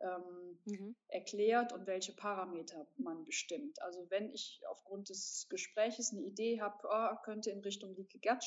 ähm, 0.00 0.58
mhm. 0.64 0.96
erklärt 1.08 1.72
und 1.72 1.86
welche 1.86 2.12
Parameter 2.12 2.86
man 2.96 3.24
bestimmt. 3.24 3.80
Also 3.82 4.06
wenn 4.10 4.30
ich 4.30 4.60
aufgrund 4.68 5.08
des 5.08 5.46
Gespräches 5.48 6.12
eine 6.12 6.22
Idee 6.22 6.60
habe, 6.60 6.76
oh, 6.88 7.16
könnte 7.24 7.50
in 7.50 7.60
Richtung 7.60 7.94
Leaky 7.94 8.20
Gut 8.20 8.44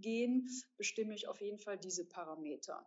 gehen, 0.00 0.48
bestimme 0.76 1.14
ich 1.14 1.28
auf 1.28 1.40
jeden 1.40 1.58
Fall 1.58 1.78
diese 1.78 2.06
Parameter. 2.06 2.86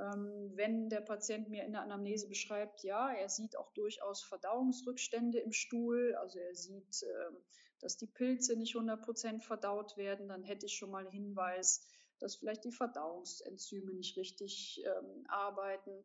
Ähm, 0.00 0.52
wenn 0.54 0.88
der 0.88 1.00
Patient 1.00 1.48
mir 1.48 1.64
in 1.64 1.72
der 1.72 1.82
Anamnese 1.82 2.28
beschreibt, 2.28 2.82
ja, 2.82 3.12
er 3.12 3.28
sieht 3.28 3.56
auch 3.56 3.70
durchaus 3.72 4.22
Verdauungsrückstände 4.22 5.38
im 5.38 5.52
Stuhl, 5.52 6.14
also 6.14 6.38
er 6.38 6.54
sieht, 6.54 7.02
ähm, 7.02 7.36
dass 7.80 7.96
die 7.96 8.06
Pilze 8.06 8.56
nicht 8.56 8.74
100 8.74 9.02
Prozent 9.02 9.44
verdaut 9.44 9.96
werden, 9.96 10.28
dann 10.28 10.42
hätte 10.42 10.66
ich 10.66 10.74
schon 10.74 10.90
mal 10.90 11.08
Hinweis, 11.08 11.86
dass 12.18 12.36
vielleicht 12.36 12.64
die 12.64 12.72
Verdauungsenzyme 12.72 13.92
nicht 13.92 14.16
richtig 14.16 14.82
ähm, 14.84 15.24
arbeiten. 15.28 16.04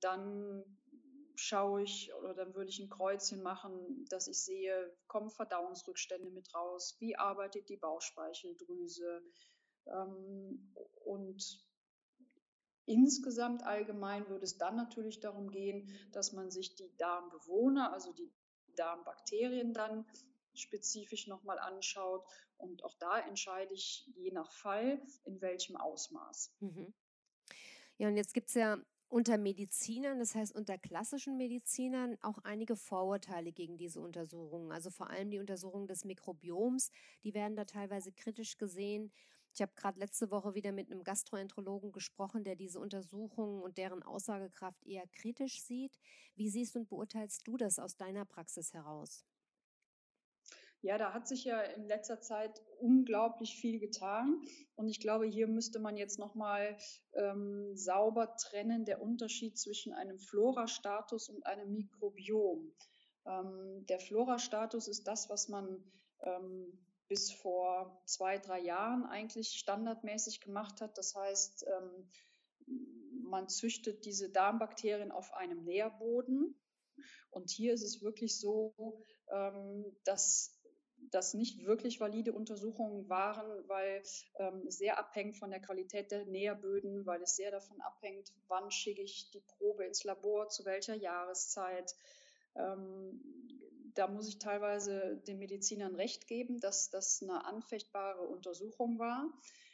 Dann 0.00 0.64
schaue 1.34 1.82
ich 1.82 2.12
oder 2.14 2.34
dann 2.34 2.54
würde 2.54 2.70
ich 2.70 2.80
ein 2.80 2.88
Kreuzchen 2.88 3.42
machen, 3.42 4.04
dass 4.08 4.26
ich 4.26 4.42
sehe, 4.42 4.92
kommen 5.06 5.30
Verdauungsrückstände 5.30 6.30
mit 6.30 6.52
raus, 6.54 6.96
wie 6.98 7.16
arbeitet 7.16 7.68
die 7.68 7.76
Bauchspeicheldrüse 7.76 9.22
und 11.04 11.67
Insgesamt 12.88 13.64
allgemein 13.64 14.26
würde 14.28 14.44
es 14.44 14.56
dann 14.56 14.74
natürlich 14.74 15.20
darum 15.20 15.50
gehen, 15.50 15.86
dass 16.12 16.32
man 16.32 16.50
sich 16.50 16.74
die 16.74 16.90
Darmbewohner, 16.96 17.92
also 17.92 18.14
die 18.14 18.32
Darmbakterien 18.76 19.74
dann 19.74 20.06
spezifisch 20.54 21.26
nochmal 21.26 21.58
anschaut. 21.58 22.24
Und 22.56 22.82
auch 22.84 22.94
da 22.98 23.18
entscheide 23.18 23.74
ich 23.74 24.10
je 24.14 24.30
nach 24.32 24.50
Fall, 24.50 25.02
in 25.24 25.42
welchem 25.42 25.76
Ausmaß. 25.76 26.54
Mhm. 26.60 26.94
Ja, 27.98 28.08
und 28.08 28.16
jetzt 28.16 28.32
gibt 28.32 28.48
es 28.48 28.54
ja 28.54 28.78
unter 29.08 29.36
Medizinern, 29.36 30.18
das 30.18 30.34
heißt 30.34 30.54
unter 30.54 30.78
klassischen 30.78 31.36
Medizinern, 31.36 32.16
auch 32.22 32.38
einige 32.44 32.74
Vorurteile 32.74 33.52
gegen 33.52 33.76
diese 33.76 34.00
Untersuchungen. 34.00 34.72
Also 34.72 34.90
vor 34.90 35.10
allem 35.10 35.30
die 35.30 35.38
Untersuchung 35.38 35.86
des 35.86 36.06
Mikrobioms, 36.06 36.90
die 37.22 37.34
werden 37.34 37.54
da 37.54 37.66
teilweise 37.66 38.12
kritisch 38.12 38.56
gesehen. 38.56 39.12
Ich 39.54 39.62
habe 39.62 39.72
gerade 39.74 39.98
letzte 39.98 40.30
Woche 40.30 40.54
wieder 40.54 40.72
mit 40.72 40.90
einem 40.90 41.02
Gastroenterologen 41.02 41.92
gesprochen, 41.92 42.44
der 42.44 42.56
diese 42.56 42.80
Untersuchungen 42.80 43.62
und 43.62 43.78
deren 43.78 44.02
Aussagekraft 44.02 44.84
eher 44.84 45.06
kritisch 45.08 45.62
sieht. 45.62 45.98
Wie 46.36 46.48
siehst 46.48 46.76
und 46.76 46.88
beurteilst 46.88 47.46
du 47.46 47.56
das 47.56 47.78
aus 47.78 47.96
deiner 47.96 48.24
Praxis 48.24 48.72
heraus? 48.72 49.24
Ja, 50.80 50.96
da 50.96 51.12
hat 51.12 51.26
sich 51.26 51.44
ja 51.44 51.60
in 51.60 51.88
letzter 51.88 52.20
Zeit 52.20 52.62
unglaublich 52.78 53.56
viel 53.56 53.80
getan. 53.80 54.40
Und 54.76 54.88
ich 54.88 55.00
glaube, 55.00 55.26
hier 55.26 55.48
müsste 55.48 55.80
man 55.80 55.96
jetzt 55.96 56.20
nochmal 56.20 56.76
ähm, 57.14 57.76
sauber 57.76 58.36
trennen, 58.36 58.84
der 58.84 59.02
Unterschied 59.02 59.58
zwischen 59.58 59.92
einem 59.92 60.20
Florastatus 60.20 61.28
und 61.30 61.44
einem 61.46 61.72
Mikrobiom. 61.72 62.72
Ähm, 63.26 63.86
der 63.88 63.98
Florastatus 63.98 64.86
ist 64.86 65.08
das, 65.08 65.28
was 65.28 65.48
man 65.48 65.82
ähm, 66.20 66.78
bis 67.08 67.32
vor 67.32 68.02
zwei, 68.04 68.38
drei 68.38 68.60
Jahren 68.60 69.04
eigentlich 69.06 69.48
standardmäßig 69.58 70.40
gemacht 70.40 70.80
hat. 70.80 70.98
Das 70.98 71.14
heißt, 71.14 71.66
ähm, 71.66 72.10
man 73.22 73.48
züchtet 73.48 74.04
diese 74.04 74.30
Darmbakterien 74.30 75.10
auf 75.10 75.32
einem 75.34 75.64
Nährboden. 75.64 76.54
Und 77.30 77.50
hier 77.50 77.72
ist 77.72 77.82
es 77.82 78.02
wirklich 78.02 78.38
so, 78.38 78.74
ähm, 79.30 79.84
dass 80.04 80.58
das 81.10 81.34
nicht 81.34 81.64
wirklich 81.64 82.00
valide 82.00 82.32
Untersuchungen 82.32 83.08
waren, 83.08 83.68
weil 83.68 84.02
ähm, 84.36 84.68
sehr 84.68 84.98
abhängt 84.98 85.36
von 85.36 85.50
der 85.50 85.60
Qualität 85.60 86.10
der 86.10 86.26
Nährböden, 86.26 87.06
weil 87.06 87.22
es 87.22 87.36
sehr 87.36 87.50
davon 87.50 87.80
abhängt, 87.80 88.32
wann 88.48 88.70
schicke 88.70 89.02
ich 89.02 89.30
die 89.30 89.40
Probe 89.40 89.84
ins 89.84 90.04
Labor, 90.04 90.48
zu 90.48 90.64
welcher 90.64 90.94
Jahreszeit 90.94 91.94
da 93.98 94.06
muss 94.06 94.28
ich 94.28 94.38
teilweise 94.38 95.20
den 95.26 95.38
Medizinern 95.38 95.96
recht 95.96 96.28
geben, 96.28 96.60
dass 96.60 96.90
das 96.90 97.20
eine 97.22 97.44
anfechtbare 97.44 98.22
Untersuchung 98.22 99.00
war. 99.00 99.28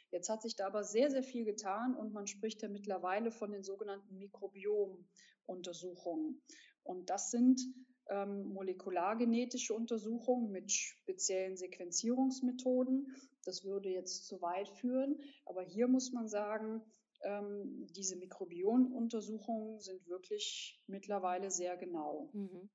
Jetzt 0.09 0.29
hat 0.29 0.41
sich 0.41 0.55
da 0.55 0.65
aber 0.65 0.83
sehr, 0.83 1.11
sehr 1.11 1.23
viel 1.23 1.45
getan 1.45 1.95
und 1.95 2.11
man 2.11 2.25
spricht 2.25 2.63
ja 2.63 2.69
mittlerweile 2.69 3.29
von 3.31 3.51
den 3.51 3.63
sogenannten 3.63 4.17
Mikrobiomuntersuchungen. 4.17 6.41
Und 6.83 7.11
das 7.11 7.29
sind 7.29 7.61
ähm, 8.07 8.47
molekulargenetische 8.53 9.75
Untersuchungen 9.75 10.51
mit 10.51 10.71
speziellen 10.71 11.57
Sequenzierungsmethoden. 11.57 13.15
Das 13.43 13.63
würde 13.63 13.89
jetzt 13.89 14.25
zu 14.25 14.41
weit 14.41 14.69
führen. 14.69 15.21
Aber 15.45 15.61
hier 15.61 15.87
muss 15.87 16.11
man 16.11 16.27
sagen, 16.27 16.81
ähm, 17.21 17.85
diese 17.91 18.15
Mikrobionuntersuchungen 18.15 19.79
sind 19.79 20.07
wirklich 20.07 20.81
mittlerweile 20.87 21.51
sehr 21.51 21.77
genau. 21.77 22.31
Mhm. 22.33 22.71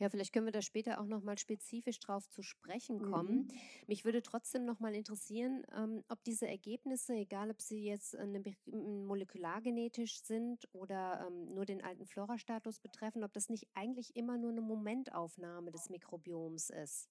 Ja, 0.00 0.08
vielleicht 0.08 0.32
können 0.32 0.46
wir 0.46 0.52
da 0.52 0.62
später 0.62 0.98
auch 0.98 1.06
noch 1.06 1.22
mal 1.22 1.38
spezifisch 1.38 2.00
drauf 2.00 2.26
zu 2.30 2.42
sprechen 2.42 3.02
kommen. 3.02 3.42
Mhm. 3.42 3.48
Mich 3.86 4.04
würde 4.06 4.22
trotzdem 4.22 4.64
noch 4.64 4.80
mal 4.80 4.94
interessieren, 4.94 5.62
ähm, 5.76 6.02
ob 6.08 6.24
diese 6.24 6.48
Ergebnisse, 6.48 7.12
egal 7.12 7.50
ob 7.50 7.60
sie 7.60 7.84
jetzt 7.84 8.16
eine, 8.16 8.42
molekulargenetisch 8.64 10.22
sind 10.22 10.66
oder 10.72 11.26
ähm, 11.28 11.54
nur 11.54 11.66
den 11.66 11.84
alten 11.84 12.06
Florastatus 12.06 12.80
betreffen, 12.80 13.24
ob 13.24 13.34
das 13.34 13.50
nicht 13.50 13.68
eigentlich 13.74 14.16
immer 14.16 14.38
nur 14.38 14.50
eine 14.50 14.62
Momentaufnahme 14.62 15.70
des 15.70 15.90
Mikrobioms 15.90 16.70
ist 16.70 17.10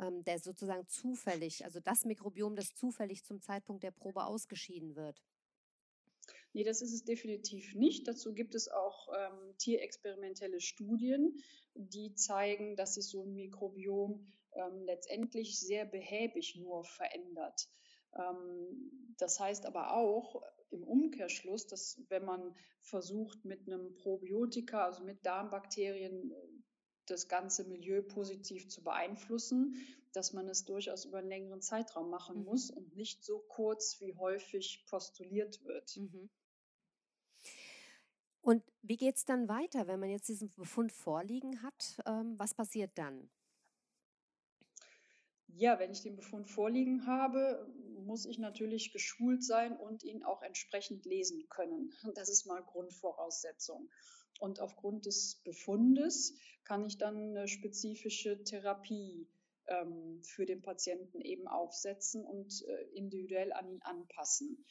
ähm, 0.00 0.24
der 0.24 0.38
sozusagen 0.38 0.86
zufällig, 0.86 1.64
also 1.64 1.80
das 1.80 2.04
Mikrobiom, 2.04 2.56
das 2.56 2.74
zufällig 2.74 3.24
zum 3.24 3.40
Zeitpunkt 3.40 3.82
der 3.82 3.90
Probe 3.90 4.24
ausgeschieden 4.24 4.96
wird. 4.96 5.22
Nee, 6.52 6.64
das 6.64 6.82
ist 6.82 6.92
es 6.92 7.04
definitiv 7.04 7.74
nicht. 7.74 8.08
Dazu 8.08 8.32
gibt 8.32 8.54
es 8.54 8.68
auch 8.68 9.08
ähm, 9.16 9.54
tierexperimentelle 9.58 10.60
Studien, 10.60 11.42
die 11.78 12.14
zeigen, 12.14 12.76
dass 12.76 12.94
sich 12.94 13.08
so 13.08 13.22
ein 13.22 13.34
Mikrobiom 13.34 14.26
ähm, 14.52 14.82
letztendlich 14.84 15.58
sehr 15.60 15.84
behäbig 15.84 16.56
nur 16.56 16.84
verändert. 16.84 17.68
Ähm, 18.16 19.14
das 19.18 19.38
heißt 19.38 19.66
aber 19.66 19.94
auch 19.94 20.42
im 20.70 20.82
Umkehrschluss, 20.82 21.66
dass 21.66 22.02
wenn 22.08 22.24
man 22.24 22.54
versucht, 22.80 23.44
mit 23.44 23.66
einem 23.66 23.94
Probiotika, 23.94 24.84
also 24.84 25.04
mit 25.04 25.24
Darmbakterien, 25.24 26.32
das 27.06 27.28
ganze 27.28 27.64
Milieu 27.64 28.02
positiv 28.02 28.68
zu 28.68 28.82
beeinflussen, 28.82 29.76
dass 30.12 30.32
man 30.32 30.48
es 30.48 30.64
durchaus 30.64 31.04
über 31.04 31.18
einen 31.18 31.28
längeren 31.28 31.62
Zeitraum 31.62 32.10
machen 32.10 32.38
mhm. 32.38 32.44
muss 32.44 32.70
und 32.70 32.94
nicht 32.96 33.24
so 33.24 33.38
kurz, 33.48 34.00
wie 34.00 34.14
häufig 34.14 34.84
postuliert 34.88 35.64
wird. 35.64 35.96
Mhm. 35.96 36.28
Und 38.48 38.64
wie 38.80 38.96
geht 38.96 39.16
es 39.16 39.26
dann 39.26 39.46
weiter, 39.46 39.88
wenn 39.88 40.00
man 40.00 40.08
jetzt 40.08 40.26
diesen 40.26 40.50
Befund 40.54 40.90
vorliegen 40.90 41.62
hat? 41.62 41.98
Ähm, 42.06 42.38
was 42.38 42.54
passiert 42.54 42.92
dann? 42.94 43.28
Ja, 45.48 45.78
wenn 45.78 45.90
ich 45.90 46.00
den 46.00 46.16
Befund 46.16 46.48
vorliegen 46.48 47.06
habe, 47.06 47.70
muss 48.06 48.24
ich 48.24 48.38
natürlich 48.38 48.90
geschult 48.90 49.44
sein 49.44 49.76
und 49.76 50.02
ihn 50.02 50.22
auch 50.22 50.40
entsprechend 50.40 51.04
lesen 51.04 51.46
können. 51.50 51.92
Das 52.14 52.30
ist 52.30 52.46
mal 52.46 52.62
Grundvoraussetzung. 52.62 53.90
Und 54.40 54.60
aufgrund 54.60 55.04
des 55.04 55.42
Befundes 55.44 56.34
kann 56.64 56.86
ich 56.86 56.96
dann 56.96 57.36
eine 57.36 57.48
spezifische 57.48 58.42
Therapie 58.44 59.28
ähm, 59.66 60.22
für 60.24 60.46
den 60.46 60.62
Patienten 60.62 61.20
eben 61.20 61.48
aufsetzen 61.48 62.24
und 62.24 62.64
äh, 62.66 62.96
individuell 62.96 63.52
an 63.52 63.68
ihn 63.68 63.82
anpassen. 63.82 64.64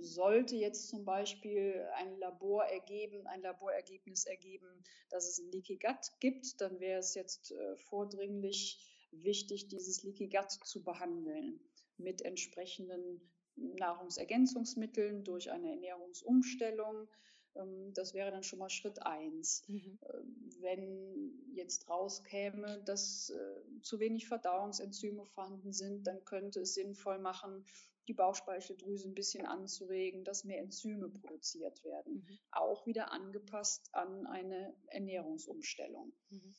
Sollte 0.00 0.56
jetzt 0.56 0.88
zum 0.88 1.04
Beispiel 1.04 1.86
ein 1.94 2.18
Labor 2.18 2.64
ergeben, 2.64 3.26
ein 3.26 3.42
Laborergebnis 3.42 4.24
ergeben, 4.24 4.66
dass 5.10 5.28
es 5.28 5.38
ein 5.38 5.50
Leaky 5.52 5.78
Gut 5.78 6.10
gibt, 6.20 6.60
dann 6.60 6.80
wäre 6.80 6.98
es 6.98 7.14
jetzt 7.14 7.52
äh, 7.52 7.76
vordringlich 7.76 9.08
wichtig, 9.12 9.68
dieses 9.68 10.02
Leaky 10.02 10.28
Gut 10.28 10.50
zu 10.50 10.82
behandeln 10.82 11.60
mit 11.98 12.22
entsprechenden 12.22 13.20
Nahrungsergänzungsmitteln 13.56 15.24
durch 15.24 15.50
eine 15.50 15.70
Ernährungsumstellung. 15.70 17.08
Ähm, 17.54 17.92
das 17.94 18.14
wäre 18.14 18.30
dann 18.30 18.42
schon 18.42 18.58
mal 18.58 18.70
Schritt 18.70 19.02
eins. 19.02 19.64
Mhm. 19.68 19.98
Ähm, 20.12 20.50
wenn 20.60 21.52
jetzt 21.54 21.88
rauskäme, 21.88 22.82
dass 22.84 23.30
äh, 23.30 23.80
zu 23.82 24.00
wenig 24.00 24.26
Verdauungsenzyme 24.26 25.24
vorhanden 25.26 25.72
sind, 25.72 26.06
dann 26.06 26.24
könnte 26.24 26.60
es 26.60 26.74
sinnvoll 26.74 27.18
machen, 27.18 27.64
die 28.08 28.14
Bauchspeicheldrüse 28.14 29.08
ein 29.08 29.14
bisschen 29.14 29.46
anzuregen, 29.46 30.24
dass 30.24 30.44
mehr 30.44 30.58
Enzyme 30.58 31.08
produziert 31.08 31.82
werden. 31.84 32.14
Mhm. 32.14 32.38
Auch 32.50 32.86
wieder 32.86 33.12
angepasst 33.12 33.88
an 33.92 34.26
eine 34.26 34.74
Ernährungsumstellung. 34.86 36.12
Mhm. 36.30 36.54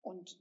Und 0.00 0.40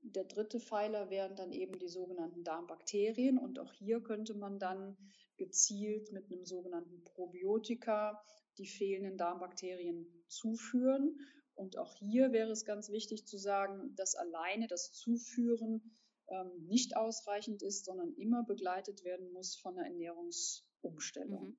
der 0.00 0.24
dritte 0.24 0.60
Pfeiler 0.60 1.10
wären 1.10 1.34
dann 1.34 1.52
eben 1.52 1.78
die 1.78 1.88
sogenannten 1.88 2.44
Darmbakterien. 2.44 3.38
Und 3.38 3.58
auch 3.58 3.72
hier 3.72 4.00
könnte 4.00 4.34
man 4.34 4.58
dann 4.58 4.96
gezielt 5.36 6.12
mit 6.12 6.30
einem 6.30 6.44
sogenannten 6.44 7.02
Probiotika 7.04 8.22
die 8.58 8.66
fehlenden 8.66 9.16
Darmbakterien 9.16 10.06
zuführen. 10.28 11.18
Und 11.54 11.76
auch 11.76 11.94
hier 11.94 12.32
wäre 12.32 12.50
es 12.50 12.64
ganz 12.64 12.90
wichtig 12.90 13.26
zu 13.26 13.36
sagen, 13.36 13.94
dass 13.96 14.14
alleine 14.14 14.68
das 14.68 14.92
Zuführen 14.92 15.98
ähm, 16.28 16.66
nicht 16.66 16.96
ausreichend 16.96 17.62
ist, 17.62 17.84
sondern 17.84 18.12
immer 18.14 18.44
begleitet 18.44 19.04
werden 19.04 19.32
muss 19.32 19.56
von 19.56 19.76
einer 19.76 19.86
Ernährungsumstellung. 19.86 21.48
Mhm. 21.50 21.58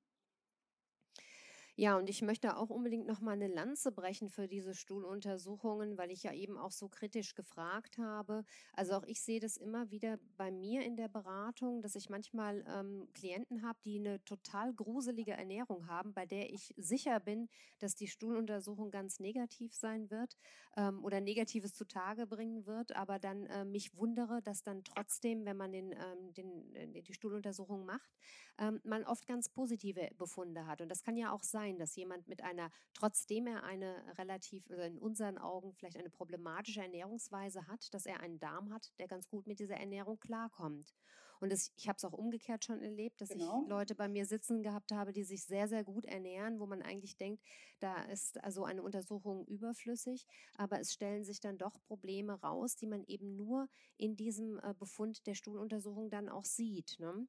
Ja, 1.80 1.96
und 1.96 2.10
ich 2.10 2.20
möchte 2.20 2.58
auch 2.58 2.68
unbedingt 2.68 3.06
noch 3.06 3.22
mal 3.22 3.32
eine 3.32 3.48
Lanze 3.48 3.90
brechen 3.90 4.28
für 4.28 4.46
diese 4.46 4.74
Stuhluntersuchungen, 4.74 5.96
weil 5.96 6.10
ich 6.10 6.22
ja 6.24 6.32
eben 6.34 6.58
auch 6.58 6.72
so 6.72 6.88
kritisch 6.90 7.34
gefragt 7.34 7.96
habe. 7.96 8.44
Also 8.74 8.92
auch 8.96 9.04
ich 9.04 9.22
sehe 9.22 9.40
das 9.40 9.56
immer 9.56 9.90
wieder 9.90 10.18
bei 10.36 10.50
mir 10.50 10.82
in 10.84 10.96
der 10.96 11.08
Beratung, 11.08 11.80
dass 11.80 11.94
ich 11.94 12.10
manchmal 12.10 12.66
ähm, 12.68 13.08
Klienten 13.14 13.62
habe, 13.62 13.78
die 13.86 13.98
eine 13.98 14.22
total 14.24 14.74
gruselige 14.74 15.32
Ernährung 15.32 15.86
haben, 15.88 16.12
bei 16.12 16.26
der 16.26 16.52
ich 16.52 16.74
sicher 16.76 17.18
bin, 17.18 17.48
dass 17.78 17.94
die 17.94 18.08
Stuhluntersuchung 18.08 18.90
ganz 18.90 19.18
negativ 19.18 19.74
sein 19.74 20.10
wird 20.10 20.36
ähm, 20.76 21.02
oder 21.02 21.22
Negatives 21.22 21.72
zutage 21.72 22.26
bringen 22.26 22.66
wird, 22.66 22.94
aber 22.94 23.18
dann 23.18 23.46
äh, 23.46 23.64
mich 23.64 23.96
wundere, 23.96 24.42
dass 24.42 24.62
dann 24.62 24.84
trotzdem, 24.84 25.46
wenn 25.46 25.56
man 25.56 25.72
den, 25.72 25.92
ähm, 25.92 26.34
den, 26.34 26.74
äh, 26.74 27.00
die 27.02 27.14
Stuhluntersuchung 27.14 27.86
macht, 27.86 28.10
ähm, 28.58 28.80
man 28.84 29.04
oft 29.04 29.26
ganz 29.26 29.48
positive 29.48 30.10
Befunde 30.16 30.66
hat. 30.66 30.80
Und 30.80 30.88
das 30.88 31.02
kann 31.02 31.16
ja 31.16 31.32
auch 31.32 31.42
sein, 31.42 31.69
sein, 31.70 31.78
dass 31.78 31.96
jemand 31.96 32.28
mit 32.28 32.42
einer, 32.42 32.70
trotzdem 32.94 33.46
er 33.46 33.62
eine 33.64 34.02
relativ, 34.18 34.68
also 34.70 34.82
in 34.82 34.98
unseren 34.98 35.38
Augen 35.38 35.72
vielleicht 35.74 35.96
eine 35.96 36.10
problematische 36.10 36.82
Ernährungsweise 36.82 37.66
hat, 37.66 37.92
dass 37.94 38.06
er 38.06 38.20
einen 38.20 38.38
Darm 38.38 38.72
hat, 38.72 38.92
der 38.98 39.08
ganz 39.08 39.28
gut 39.28 39.46
mit 39.46 39.60
dieser 39.60 39.76
Ernährung 39.76 40.18
klarkommt. 40.18 40.94
Und 41.40 41.50
das, 41.50 41.72
ich 41.76 41.88
habe 41.88 41.96
es 41.96 42.04
auch 42.04 42.12
umgekehrt 42.12 42.66
schon 42.66 42.82
erlebt, 42.82 43.18
dass 43.22 43.30
genau. 43.30 43.62
ich 43.62 43.68
Leute 43.70 43.94
bei 43.94 44.08
mir 44.08 44.26
sitzen 44.26 44.62
gehabt 44.62 44.92
habe, 44.92 45.14
die 45.14 45.24
sich 45.24 45.42
sehr, 45.44 45.68
sehr 45.68 45.84
gut 45.84 46.04
ernähren, 46.04 46.60
wo 46.60 46.66
man 46.66 46.82
eigentlich 46.82 47.16
denkt, 47.16 47.42
da 47.78 48.02
ist 48.04 48.44
also 48.44 48.64
eine 48.64 48.82
Untersuchung 48.82 49.46
überflüssig, 49.46 50.26
aber 50.56 50.80
es 50.80 50.92
stellen 50.92 51.24
sich 51.24 51.40
dann 51.40 51.56
doch 51.56 51.80
Probleme 51.86 52.38
raus, 52.42 52.76
die 52.76 52.86
man 52.86 53.04
eben 53.04 53.36
nur 53.36 53.68
in 53.96 54.16
diesem 54.16 54.58
äh, 54.58 54.74
Befund 54.78 55.26
der 55.26 55.34
Stuhluntersuchung 55.34 56.10
dann 56.10 56.28
auch 56.28 56.44
sieht. 56.44 56.98
Ne? 56.98 57.26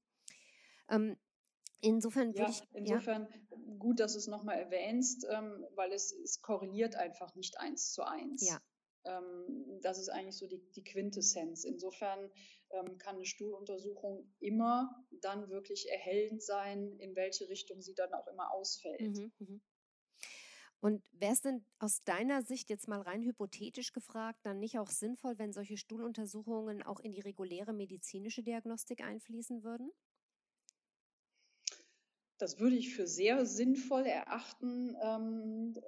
Ähm, 0.90 1.16
Insofern 1.82 2.34
ja, 2.34 2.48
ich, 2.48 2.62
insofern 2.74 3.28
ja. 3.28 3.58
gut, 3.80 4.00
dass 4.00 4.14
du 4.14 4.20
es 4.20 4.28
nochmal 4.28 4.60
erwähnst, 4.60 5.26
ähm, 5.30 5.66
weil 5.76 5.92
es, 5.92 6.12
es 6.12 6.42
korreliert 6.42 6.96
einfach 6.96 7.34
nicht 7.36 7.60
eins 7.60 7.92
zu 7.92 8.04
eins. 8.04 8.48
Ja. 8.48 8.62
Ähm, 9.04 9.80
das 9.82 9.98
ist 9.98 10.10
eigentlich 10.10 10.38
so 10.38 10.48
die, 10.48 10.62
die 10.76 10.84
Quintessenz. 10.84 11.64
Insofern 11.64 12.30
ähm, 12.70 13.00
kann 13.00 13.16
eine 13.16 13.26
Stuhluntersuchung 13.26 14.32
immer 14.40 14.96
dann 15.22 15.50
wirklich 15.50 15.90
erhellend 15.90 16.44
sein, 16.44 16.96
in 17.00 17.16
welche 17.16 17.50
Richtung 17.50 17.82
sie 17.82 17.96
dann 17.96 18.14
auch 18.14 18.28
immer 18.28 18.54
ausfällt. 18.54 19.18
Mhm, 19.18 19.32
mhm. 19.40 19.62
Und 20.82 21.04
wäre 21.12 21.34
es 21.34 21.42
denn 21.42 21.64
aus 21.78 22.04
deiner 22.04 22.42
Sicht 22.42 22.72
jetzt 22.72 22.88
mal 22.88 23.02
rein 23.02 23.22
hypothetisch 23.22 23.94
gefragt, 23.94 24.40
dann 24.44 24.60
nicht 24.60 24.80
auch 24.80 24.90
sinnvoll, 24.90 25.38
wenn 25.38 25.54
solche 25.54 25.78
Stuhluntersuchungen 25.78 26.82
auch 26.82 27.00
in 27.00 27.14
die 27.14 27.22
reguläre 27.22 27.72
medizinische 27.72 28.42
Diagnostik 28.42 29.02
einfließen 29.02 29.64
würden? 29.64 29.92
Das 32.42 32.58
würde 32.58 32.76
ich 32.76 32.96
für 32.96 33.06
sehr 33.06 33.46
sinnvoll 33.46 34.08
erachten, 34.08 34.98
ähm, 35.04 35.80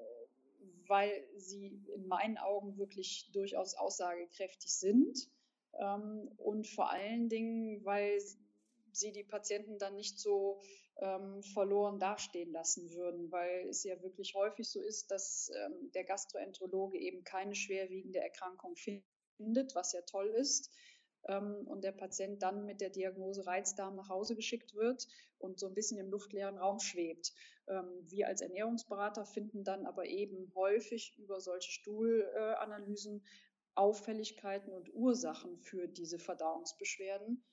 weil 0.86 1.28
sie 1.36 1.82
in 1.96 2.08
meinen 2.08 2.38
Augen 2.38 2.78
wirklich 2.78 3.32
durchaus 3.34 3.74
aussagekräftig 3.74 4.72
sind. 4.72 5.32
Ähm, 5.80 6.32
und 6.38 6.68
vor 6.68 6.92
allen 6.92 7.28
Dingen, 7.28 7.84
weil 7.84 8.22
sie 8.92 9.12
die 9.12 9.24
Patienten 9.24 9.80
dann 9.80 9.96
nicht 9.96 10.20
so 10.20 10.62
ähm, 10.98 11.42
verloren 11.42 11.98
dastehen 11.98 12.52
lassen 12.52 12.92
würden, 12.92 13.32
weil 13.32 13.68
es 13.70 13.84
ja 13.84 14.00
wirklich 14.04 14.36
häufig 14.36 14.70
so 14.70 14.80
ist, 14.80 15.10
dass 15.10 15.50
ähm, 15.56 15.92
der 15.96 16.04
Gastroenterologe 16.04 17.00
eben 17.00 17.24
keine 17.24 17.56
schwerwiegende 17.56 18.20
Erkrankung 18.20 18.76
findet, 18.76 19.74
was 19.74 19.94
ja 19.94 20.02
toll 20.02 20.28
ist 20.28 20.70
ähm, 21.28 21.68
und 21.68 21.84
der 21.84 21.92
Patient 21.92 22.42
dann 22.42 22.66
mit 22.66 22.82
der 22.82 22.90
Diagnose 22.90 23.46
Reizdarm 23.46 23.96
nach 23.96 24.10
Hause 24.10 24.36
geschickt 24.36 24.74
wird 24.74 25.08
und 25.38 25.60
so 25.60 25.68
ein 25.68 25.74
bisschen 25.74 26.00
im 26.00 26.10
luftleeren 26.10 26.58
Raum 26.58 26.80
schwebt. 26.80 27.34
Ähm, 27.68 27.88
wir 28.04 28.28
als 28.28 28.42
Ernährungsberater 28.42 29.26
finden 29.26 29.64
dann 29.64 29.86
aber 29.86 30.06
eben 30.06 30.52
häufig 30.56 31.18
über 31.18 31.40
solche 31.40 31.72
Stuhlanalysen 31.72 33.24
Auffälligkeiten 33.76 34.72
und 34.72 34.94
Ursachen 34.94 35.58
für 35.58 35.88
diese 35.88 36.20
Verdauungsbeschwerden. 36.20 37.44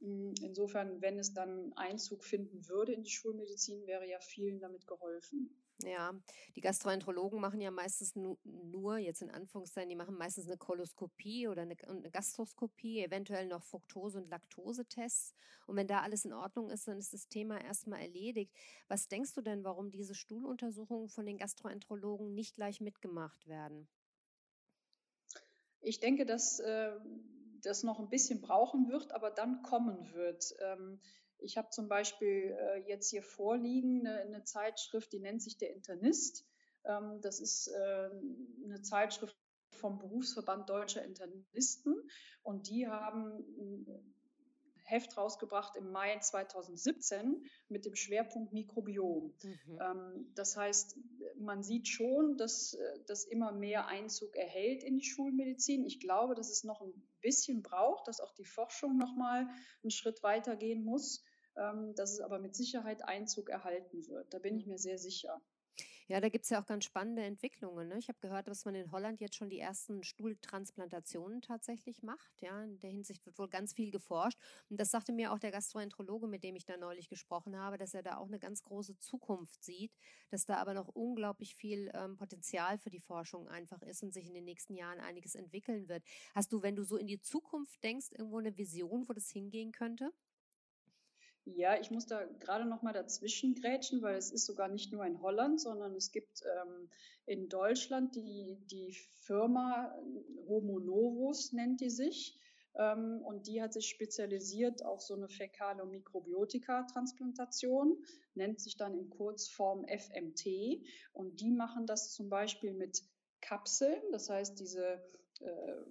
Hm, 0.00 0.34
insofern, 0.42 1.00
wenn 1.02 1.18
es 1.18 1.34
dann 1.34 1.72
Einzug 1.74 2.24
finden 2.24 2.66
würde 2.68 2.92
in 2.92 3.02
die 3.02 3.10
Schulmedizin, 3.10 3.86
wäre 3.86 4.08
ja 4.08 4.20
vielen 4.20 4.60
damit 4.60 4.86
geholfen. 4.86 5.65
Ja, 5.82 6.14
die 6.54 6.62
Gastroenterologen 6.62 7.38
machen 7.38 7.60
ja 7.60 7.70
meistens 7.70 8.16
nu 8.16 8.38
nur, 8.44 8.96
jetzt 8.96 9.20
in 9.20 9.30
Anführungszeichen, 9.30 9.90
die 9.90 9.96
machen 9.96 10.16
meistens 10.16 10.46
eine 10.46 10.56
Koloskopie 10.56 11.48
oder 11.48 11.62
eine, 11.62 11.76
eine 11.86 12.10
Gastroskopie, 12.10 13.04
eventuell 13.04 13.46
noch 13.46 13.62
Fructose- 13.62 14.18
und 14.18 14.30
Laktosetests. 14.30 15.34
Und 15.66 15.76
wenn 15.76 15.86
da 15.86 16.00
alles 16.00 16.24
in 16.24 16.32
Ordnung 16.32 16.70
ist, 16.70 16.88
dann 16.88 16.98
ist 16.98 17.12
das 17.12 17.28
Thema 17.28 17.60
erstmal 17.60 18.00
erledigt. 18.00 18.54
Was 18.88 19.08
denkst 19.08 19.34
du 19.34 19.42
denn, 19.42 19.64
warum 19.64 19.90
diese 19.90 20.14
Stuhluntersuchungen 20.14 21.08
von 21.08 21.26
den 21.26 21.36
Gastroenterologen 21.36 22.32
nicht 22.32 22.54
gleich 22.54 22.80
mitgemacht 22.80 23.46
werden? 23.46 23.86
Ich 25.82 26.00
denke, 26.00 26.24
dass 26.24 26.58
äh, 26.58 26.92
das 27.62 27.82
noch 27.82 28.00
ein 28.00 28.08
bisschen 28.08 28.40
brauchen 28.40 28.88
wird, 28.88 29.12
aber 29.12 29.30
dann 29.30 29.62
kommen 29.62 30.12
wird. 30.14 30.54
Ähm, 30.60 31.00
ich 31.38 31.56
habe 31.56 31.70
zum 31.70 31.88
Beispiel 31.88 32.56
äh, 32.58 32.88
jetzt 32.88 33.10
hier 33.10 33.22
vorliegen 33.22 34.06
eine, 34.06 34.20
eine, 34.20 34.44
Zeitschrift, 34.44 35.12
die 35.12 35.20
nennt 35.20 35.42
sich 35.42 35.58
der 35.58 35.72
Internist. 35.72 36.46
Ähm, 36.84 37.20
das 37.20 37.40
ist 37.40 37.68
äh, 37.68 38.10
eine 38.64 38.82
Zeitschrift 38.82 39.36
vom 39.70 39.98
Berufsverband 39.98 40.68
Deutscher 40.68 41.04
Internisten 41.04 41.94
und 42.42 42.68
die 42.68 42.88
haben 42.88 43.44
ein 43.58 44.14
Heft 44.86 45.16
rausgebracht 45.16 45.76
im 45.76 45.90
Mai 45.90 46.16
2017 46.18 47.44
mit 47.68 47.84
dem 47.84 47.96
Schwerpunkt 47.96 48.52
Mikrobiom. 48.52 49.34
Mhm. 49.42 49.78
Ähm, 49.80 50.32
das 50.34 50.56
heißt, 50.56 50.96
man 51.38 51.62
sieht 51.62 51.88
schon, 51.88 52.36
dass 52.36 52.74
äh, 52.74 53.00
das 53.06 53.24
immer 53.24 53.52
mehr 53.52 53.86
Einzug 53.86 54.36
erhält 54.36 54.82
in 54.82 54.96
die 54.96 55.04
Schulmedizin. 55.04 55.84
Ich 55.84 56.00
glaube, 56.00 56.34
dass 56.34 56.50
es 56.50 56.64
noch 56.64 56.80
ein 56.80 56.92
bisschen 57.20 57.62
braucht, 57.62 58.08
dass 58.08 58.20
auch 58.20 58.32
die 58.34 58.44
Forschung 58.44 58.96
noch 58.96 59.14
mal 59.16 59.48
einen 59.82 59.90
Schritt 59.90 60.22
weiter 60.22 60.56
gehen 60.56 60.84
muss, 60.84 61.24
ähm, 61.56 61.94
dass 61.94 62.12
es 62.12 62.20
aber 62.20 62.38
mit 62.38 62.54
Sicherheit 62.54 63.06
Einzug 63.06 63.48
erhalten 63.50 64.06
wird. 64.08 64.32
Da 64.32 64.38
bin 64.38 64.56
ich 64.56 64.66
mir 64.66 64.78
sehr 64.78 64.98
sicher. 64.98 65.40
Ja, 66.08 66.20
da 66.20 66.28
gibt 66.28 66.44
es 66.44 66.50
ja 66.50 66.60
auch 66.62 66.66
ganz 66.66 66.84
spannende 66.84 67.22
Entwicklungen. 67.24 67.88
Ne? 67.88 67.98
Ich 67.98 68.08
habe 68.08 68.18
gehört, 68.20 68.46
dass 68.46 68.64
man 68.64 68.76
in 68.76 68.92
Holland 68.92 69.20
jetzt 69.20 69.34
schon 69.34 69.48
die 69.50 69.58
ersten 69.58 70.04
Stuhltransplantationen 70.04 71.42
tatsächlich 71.42 72.02
macht. 72.04 72.40
Ja, 72.42 72.62
in 72.62 72.78
der 72.78 72.90
Hinsicht 72.90 73.26
wird 73.26 73.38
wohl 73.38 73.48
ganz 73.48 73.72
viel 73.72 73.90
geforscht. 73.90 74.38
Und 74.70 74.78
das 74.78 74.90
sagte 74.92 75.12
mir 75.12 75.32
auch 75.32 75.40
der 75.40 75.50
Gastroenterologe, 75.50 76.28
mit 76.28 76.44
dem 76.44 76.54
ich 76.54 76.64
da 76.64 76.76
neulich 76.76 77.08
gesprochen 77.08 77.56
habe, 77.58 77.76
dass 77.76 77.92
er 77.92 78.04
da 78.04 78.18
auch 78.18 78.28
eine 78.28 78.38
ganz 78.38 78.62
große 78.62 78.96
Zukunft 78.98 79.64
sieht, 79.64 79.92
dass 80.30 80.44
da 80.44 80.56
aber 80.58 80.74
noch 80.74 80.88
unglaublich 80.88 81.56
viel 81.56 81.90
ähm, 81.94 82.16
Potenzial 82.16 82.78
für 82.78 82.90
die 82.90 83.00
Forschung 83.00 83.48
einfach 83.48 83.82
ist 83.82 84.02
und 84.04 84.12
sich 84.12 84.28
in 84.28 84.34
den 84.34 84.44
nächsten 84.44 84.76
Jahren 84.76 85.00
einiges 85.00 85.34
entwickeln 85.34 85.88
wird. 85.88 86.04
Hast 86.36 86.52
du, 86.52 86.62
wenn 86.62 86.76
du 86.76 86.84
so 86.84 86.96
in 86.96 87.08
die 87.08 87.20
Zukunft 87.20 87.82
denkst, 87.82 88.08
irgendwo 88.12 88.38
eine 88.38 88.56
Vision, 88.56 89.08
wo 89.08 89.12
das 89.12 89.28
hingehen 89.30 89.72
könnte? 89.72 90.12
Ja, 91.54 91.78
ich 91.80 91.92
muss 91.92 92.06
da 92.06 92.24
gerade 92.40 92.64
noch 92.64 92.82
mal 92.82 92.92
dazwischen 92.92 93.54
grätschen, 93.54 94.02
weil 94.02 94.16
es 94.16 94.32
ist 94.32 94.46
sogar 94.46 94.66
nicht 94.68 94.92
nur 94.92 95.06
in 95.06 95.22
Holland, 95.22 95.60
sondern 95.60 95.94
es 95.94 96.10
gibt 96.10 96.42
ähm, 96.42 96.90
in 97.24 97.48
Deutschland 97.48 98.16
die, 98.16 98.58
die 98.66 98.92
Firma 99.20 99.96
Homo 100.48 100.80
Novus 100.80 101.52
nennt 101.52 101.80
die 101.80 101.90
sich. 101.90 102.36
Ähm, 102.74 103.22
und 103.24 103.46
die 103.46 103.62
hat 103.62 103.72
sich 103.72 103.88
spezialisiert 103.88 104.84
auf 104.84 105.00
so 105.00 105.14
eine 105.14 105.28
Fäkalo-Mikrobiotika-Transplantation, 105.28 108.04
nennt 108.34 108.60
sich 108.60 108.76
dann 108.76 108.98
in 108.98 109.08
Kurzform 109.08 109.86
FMT. 109.86 110.82
Und 111.12 111.40
die 111.40 111.52
machen 111.52 111.86
das 111.86 112.12
zum 112.12 112.28
Beispiel 112.28 112.74
mit 112.74 113.04
Kapseln, 113.40 114.02
das 114.10 114.28
heißt, 114.28 114.58
diese 114.58 115.00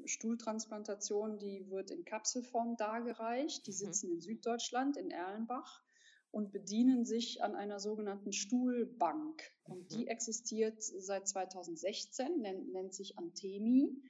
Stuhltransplantation, 0.05 1.37
die 1.37 1.69
wird 1.69 1.91
in 1.91 2.05
Kapselform 2.05 2.77
dargereicht. 2.77 3.65
Die 3.67 3.71
mhm. 3.71 3.75
sitzen 3.75 4.11
in 4.11 4.21
Süddeutschland, 4.21 4.97
in 4.97 5.11
Erlenbach 5.11 5.83
und 6.31 6.51
bedienen 6.51 7.05
sich 7.05 7.41
an 7.43 7.55
einer 7.55 7.79
sogenannten 7.79 8.33
Stuhlbank. 8.33 9.41
Und 9.63 9.91
die 9.93 10.03
mhm. 10.03 10.07
existiert 10.07 10.83
seit 10.83 11.27
2016, 11.27 12.41
nennt, 12.41 12.73
nennt 12.73 12.93
sich 12.93 13.17
Antemi. 13.17 14.01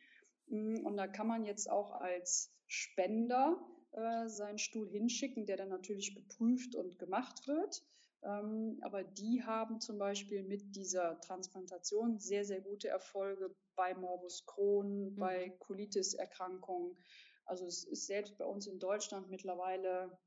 Mm, 0.48 0.86
und 0.86 0.98
da 0.98 1.08
kann 1.08 1.28
man 1.28 1.46
jetzt 1.46 1.70
auch 1.70 1.92
als 1.92 2.52
Spender 2.68 3.64
äh, 3.92 4.28
seinen 4.28 4.58
Stuhl 4.58 4.90
hinschicken, 4.90 5.46
der 5.46 5.58
dann 5.58 5.70
natürlich 5.70 6.16
geprüft 6.16 6.76
und 6.76 6.98
gemacht 6.98 7.48
wird. 7.48 7.84
Ähm, 8.24 8.80
aber 8.82 9.04
die 9.04 9.44
haben 9.44 9.80
zum 9.80 10.00
Beispiel 10.00 10.42
mit 10.42 10.76
dieser 10.76 11.22
Transplantation 11.22 12.18
sehr, 12.18 12.44
sehr 12.44 12.62
gute 12.62 12.88
Erfolge 12.88 13.56
bei 13.76 13.94
Morbus 13.94 14.46
Crohn, 14.46 15.12
mhm. 15.12 15.16
bei 15.16 15.50
Colitis-Erkrankungen. 15.60 16.98
Also 17.46 17.66
es 17.66 17.84
ist 17.84 18.08
selbst 18.08 18.38
bei 18.38 18.46
uns 18.46 18.68
in 18.68 18.80
Deutschland 18.80 19.30
mittlerweile 19.30 20.18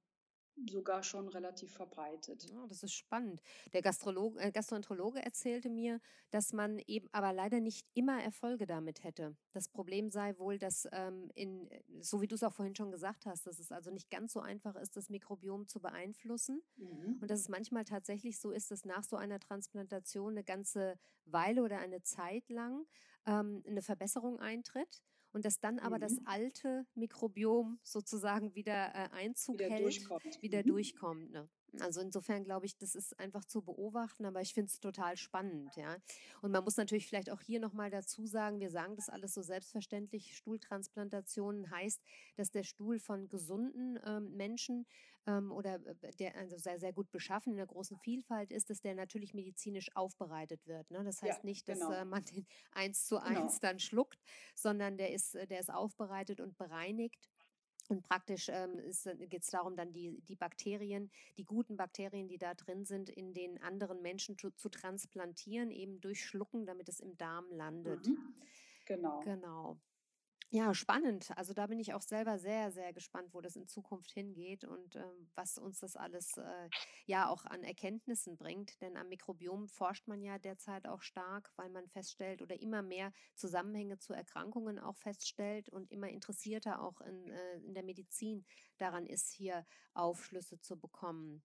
sogar 0.66 1.02
schon 1.02 1.28
relativ 1.28 1.72
verbreitet. 1.72 2.44
Ja, 2.50 2.66
das 2.66 2.82
ist 2.82 2.92
spannend. 2.92 3.40
Der 3.72 3.82
Gastrologe, 3.82 4.40
äh, 4.40 4.50
Gastroenterologe 4.50 5.22
erzählte 5.22 5.70
mir, 5.70 6.00
dass 6.30 6.52
man 6.52 6.78
eben 6.86 7.08
aber 7.12 7.32
leider 7.32 7.60
nicht 7.60 7.86
immer 7.94 8.22
Erfolge 8.22 8.66
damit 8.66 9.04
hätte. 9.04 9.36
Das 9.52 9.68
Problem 9.68 10.10
sei 10.10 10.36
wohl, 10.38 10.58
dass 10.58 10.88
ähm, 10.92 11.30
in, 11.34 11.68
so 12.00 12.20
wie 12.20 12.26
du 12.26 12.34
es 12.34 12.42
auch 12.42 12.52
vorhin 12.52 12.74
schon 12.74 12.90
gesagt 12.90 13.26
hast, 13.26 13.46
dass 13.46 13.58
es 13.58 13.72
also 13.72 13.90
nicht 13.90 14.10
ganz 14.10 14.32
so 14.32 14.40
einfach 14.40 14.74
ist, 14.76 14.96
das 14.96 15.08
Mikrobiom 15.08 15.68
zu 15.68 15.80
beeinflussen 15.80 16.62
mhm. 16.76 17.18
und 17.20 17.30
dass 17.30 17.40
es 17.40 17.48
manchmal 17.48 17.84
tatsächlich 17.84 18.40
so 18.40 18.50
ist, 18.50 18.70
dass 18.70 18.84
nach 18.84 19.04
so 19.04 19.16
einer 19.16 19.38
Transplantation 19.38 20.32
eine 20.32 20.44
ganze 20.44 20.98
Weile 21.24 21.62
oder 21.62 21.78
eine 21.78 22.02
Zeit 22.02 22.48
lang 22.48 22.86
ähm, 23.26 23.62
eine 23.66 23.82
Verbesserung 23.82 24.38
eintritt 24.38 25.02
und 25.32 25.44
dass 25.44 25.60
dann 25.60 25.78
aber 25.78 25.96
mhm. 25.96 26.00
das 26.00 26.18
alte 26.24 26.86
Mikrobiom 26.94 27.78
sozusagen 27.82 28.54
wieder 28.54 28.94
äh, 28.94 29.08
Einzug 29.12 29.58
wieder 29.58 29.70
hält, 29.70 29.84
durchkommt. 29.84 30.42
wieder 30.42 30.60
mhm. 30.60 30.66
durchkommt. 30.66 31.30
Ne? 31.30 31.48
Also 31.80 32.00
insofern 32.00 32.44
glaube 32.44 32.66
ich, 32.66 32.76
das 32.76 32.94
ist 32.94 33.18
einfach 33.18 33.44
zu 33.44 33.62
beobachten, 33.62 34.24
aber 34.24 34.40
ich 34.40 34.54
finde 34.54 34.70
es 34.70 34.80
total 34.80 35.16
spannend, 35.16 35.76
ja. 35.76 35.96
Und 36.40 36.50
man 36.50 36.64
muss 36.64 36.76
natürlich 36.76 37.06
vielleicht 37.06 37.30
auch 37.30 37.40
hier 37.40 37.60
nochmal 37.60 37.90
dazu 37.90 38.26
sagen, 38.26 38.60
wir 38.60 38.70
sagen 38.70 38.96
das 38.96 39.08
alles 39.08 39.34
so 39.34 39.42
selbstverständlich, 39.42 40.36
Stuhltransplantationen 40.36 41.70
heißt, 41.70 42.02
dass 42.36 42.50
der 42.50 42.62
Stuhl 42.62 42.98
von 42.98 43.28
gesunden 43.28 43.98
ähm, 44.04 44.36
Menschen 44.36 44.86
ähm, 45.26 45.52
oder 45.52 45.74
äh, 45.74 46.12
der 46.18 46.36
also 46.36 46.56
sehr, 46.56 46.78
sehr 46.78 46.92
gut 46.92 47.10
beschaffen 47.10 47.52
in 47.52 47.58
der 47.58 47.66
großen 47.66 47.98
Vielfalt 47.98 48.50
ist, 48.50 48.70
dass 48.70 48.80
der 48.80 48.94
natürlich 48.94 49.34
medizinisch 49.34 49.94
aufbereitet 49.94 50.66
wird. 50.66 50.90
Ne? 50.90 51.04
Das 51.04 51.22
heißt 51.22 51.40
ja, 51.40 51.44
nicht, 51.44 51.68
dass 51.68 51.80
genau. 51.80 51.92
äh, 51.92 52.04
man 52.04 52.24
den 52.24 52.46
eins 52.72 53.06
zu 53.06 53.16
genau. 53.16 53.42
eins 53.42 53.60
dann 53.60 53.78
schluckt, 53.78 54.18
sondern 54.54 54.96
der 54.96 55.12
ist, 55.12 55.34
äh, 55.34 55.46
der 55.46 55.60
ist 55.60 55.72
aufbereitet 55.72 56.40
und 56.40 56.56
bereinigt 56.56 57.28
und 57.88 58.02
praktisch 58.02 58.48
ähm, 58.50 58.78
äh, 58.78 59.26
geht 59.26 59.42
es 59.42 59.50
darum, 59.50 59.74
dann 59.74 59.92
die, 59.92 60.20
die 60.28 60.36
Bakterien, 60.36 61.10
die 61.38 61.44
guten 61.44 61.76
Bakterien, 61.76 62.28
die 62.28 62.38
da 62.38 62.54
drin 62.54 62.84
sind, 62.84 63.08
in 63.08 63.32
den 63.32 63.60
anderen 63.62 64.02
Menschen 64.02 64.36
zu, 64.36 64.50
zu 64.50 64.68
transplantieren, 64.68 65.70
eben 65.70 66.00
durch 66.00 66.24
Schlucken, 66.24 66.66
damit 66.66 66.88
es 66.88 67.00
im 67.00 67.16
Darm 67.16 67.50
landet. 67.50 68.06
Mhm. 68.06 68.34
Genau. 68.84 69.20
Genau. 69.20 69.78
Ja, 70.50 70.72
spannend. 70.74 71.30
Also 71.36 71.52
da 71.52 71.66
bin 71.66 71.78
ich 71.78 71.92
auch 71.92 72.00
selber 72.00 72.38
sehr, 72.38 72.70
sehr 72.72 72.94
gespannt, 72.94 73.34
wo 73.34 73.42
das 73.42 73.54
in 73.54 73.66
Zukunft 73.68 74.10
hingeht 74.12 74.64
und 74.64 74.96
äh, 74.96 75.04
was 75.34 75.58
uns 75.58 75.80
das 75.80 75.94
alles 75.94 76.38
äh, 76.38 76.68
ja 77.04 77.28
auch 77.28 77.44
an 77.44 77.62
Erkenntnissen 77.64 78.38
bringt. 78.38 78.80
Denn 78.80 78.96
am 78.96 79.08
Mikrobiom 79.10 79.68
forscht 79.68 80.08
man 80.08 80.22
ja 80.22 80.38
derzeit 80.38 80.86
auch 80.88 81.02
stark, 81.02 81.52
weil 81.56 81.68
man 81.68 81.86
feststellt 81.88 82.40
oder 82.40 82.58
immer 82.60 82.80
mehr 82.80 83.12
Zusammenhänge 83.34 83.98
zu 83.98 84.14
Erkrankungen 84.14 84.78
auch 84.78 84.96
feststellt 84.96 85.68
und 85.68 85.90
immer 85.90 86.08
interessierter 86.08 86.80
auch 86.80 87.02
in, 87.02 87.28
äh, 87.28 87.56
in 87.58 87.74
der 87.74 87.82
Medizin 87.82 88.46
daran 88.78 89.04
ist, 89.04 89.30
hier 89.30 89.66
Aufschlüsse 89.92 90.60
zu 90.60 90.78
bekommen. 90.78 91.42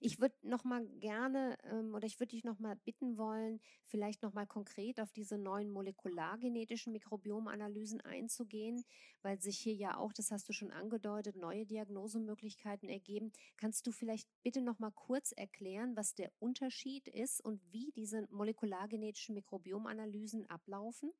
Ich 0.00 0.20
würde 0.20 0.34
noch 0.42 0.64
mal 0.64 0.86
gerne 0.98 1.56
ähm, 1.64 1.94
oder 1.94 2.06
ich 2.06 2.18
würde 2.20 2.30
dich 2.30 2.44
noch 2.44 2.58
mal 2.58 2.76
bitten 2.76 3.16
wollen, 3.18 3.60
vielleicht 3.84 4.22
noch 4.22 4.32
mal 4.32 4.46
konkret 4.46 5.00
auf 5.00 5.12
diese 5.12 5.38
neuen 5.38 5.70
molekulargenetischen 5.70 6.92
Mikrobiomanalysen 6.92 8.00
einzugehen, 8.00 8.84
weil 9.22 9.40
sich 9.40 9.58
hier 9.58 9.74
ja 9.74 9.96
auch, 9.96 10.12
das 10.12 10.30
hast 10.30 10.48
du 10.48 10.52
schon 10.52 10.70
angedeutet, 10.70 11.36
neue 11.36 11.66
Diagnosemöglichkeiten 11.66 12.88
ergeben. 12.88 13.32
Kannst 13.56 13.86
du 13.86 13.92
vielleicht 13.92 14.28
bitte 14.42 14.60
noch 14.60 14.78
mal 14.78 14.92
kurz 14.92 15.32
erklären, 15.32 15.96
was 15.96 16.14
der 16.14 16.32
Unterschied 16.38 17.08
ist 17.08 17.44
und 17.44 17.60
wie 17.72 17.90
diese 17.92 18.26
molekulargenetischen 18.30 19.34
Mikrobiomanalysen 19.34 20.48
ablaufen? 20.48 21.12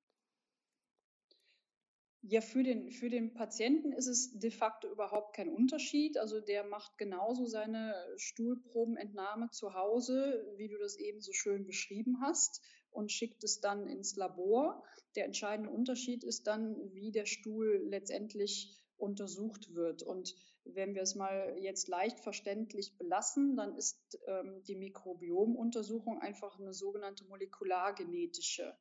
Ja, 2.22 2.42
für 2.42 2.62
den, 2.62 2.90
für 2.90 3.08
den 3.08 3.32
Patienten 3.32 3.92
ist 3.92 4.06
es 4.06 4.38
de 4.38 4.50
facto 4.50 4.90
überhaupt 4.90 5.34
kein 5.34 5.48
Unterschied. 5.48 6.18
Also 6.18 6.40
der 6.40 6.64
macht 6.64 6.98
genauso 6.98 7.46
seine 7.46 7.94
Stuhlprobenentnahme 8.16 9.48
zu 9.50 9.72
Hause, 9.72 10.46
wie 10.56 10.68
du 10.68 10.78
das 10.78 10.96
eben 10.96 11.22
so 11.22 11.32
schön 11.32 11.66
beschrieben 11.66 12.20
hast, 12.20 12.60
und 12.90 13.10
schickt 13.10 13.42
es 13.44 13.60
dann 13.60 13.86
ins 13.86 14.16
Labor. 14.16 14.84
Der 15.16 15.24
entscheidende 15.24 15.70
Unterschied 15.70 16.24
ist 16.24 16.46
dann, 16.46 16.92
wie 16.92 17.10
der 17.10 17.24
Stuhl 17.24 17.80
letztendlich 17.88 18.78
untersucht 18.98 19.74
wird. 19.74 20.02
Und 20.02 20.34
wenn 20.64 20.94
wir 20.94 21.02
es 21.02 21.14
mal 21.14 21.56
jetzt 21.58 21.88
leicht 21.88 22.20
verständlich 22.20 22.98
belassen, 22.98 23.56
dann 23.56 23.74
ist 23.76 24.18
ähm, 24.26 24.62
die 24.64 24.76
Mikrobiomuntersuchung 24.76 26.18
einfach 26.18 26.58
eine 26.58 26.74
sogenannte 26.74 27.24
molekulargenetische 27.24 28.76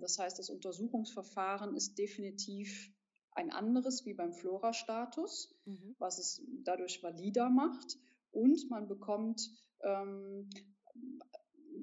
das 0.00 0.18
heißt, 0.18 0.38
das 0.38 0.50
Untersuchungsverfahren 0.50 1.76
ist 1.76 1.96
definitiv 1.98 2.92
ein 3.32 3.50
anderes 3.50 4.04
wie 4.04 4.14
beim 4.14 4.32
Flora-Status, 4.32 5.54
mhm. 5.64 5.94
was 5.98 6.18
es 6.18 6.42
dadurch 6.64 7.02
valider 7.02 7.48
macht. 7.48 7.98
Und 8.32 8.68
man 8.70 8.88
bekommt 8.88 9.50
ähm, 9.82 10.48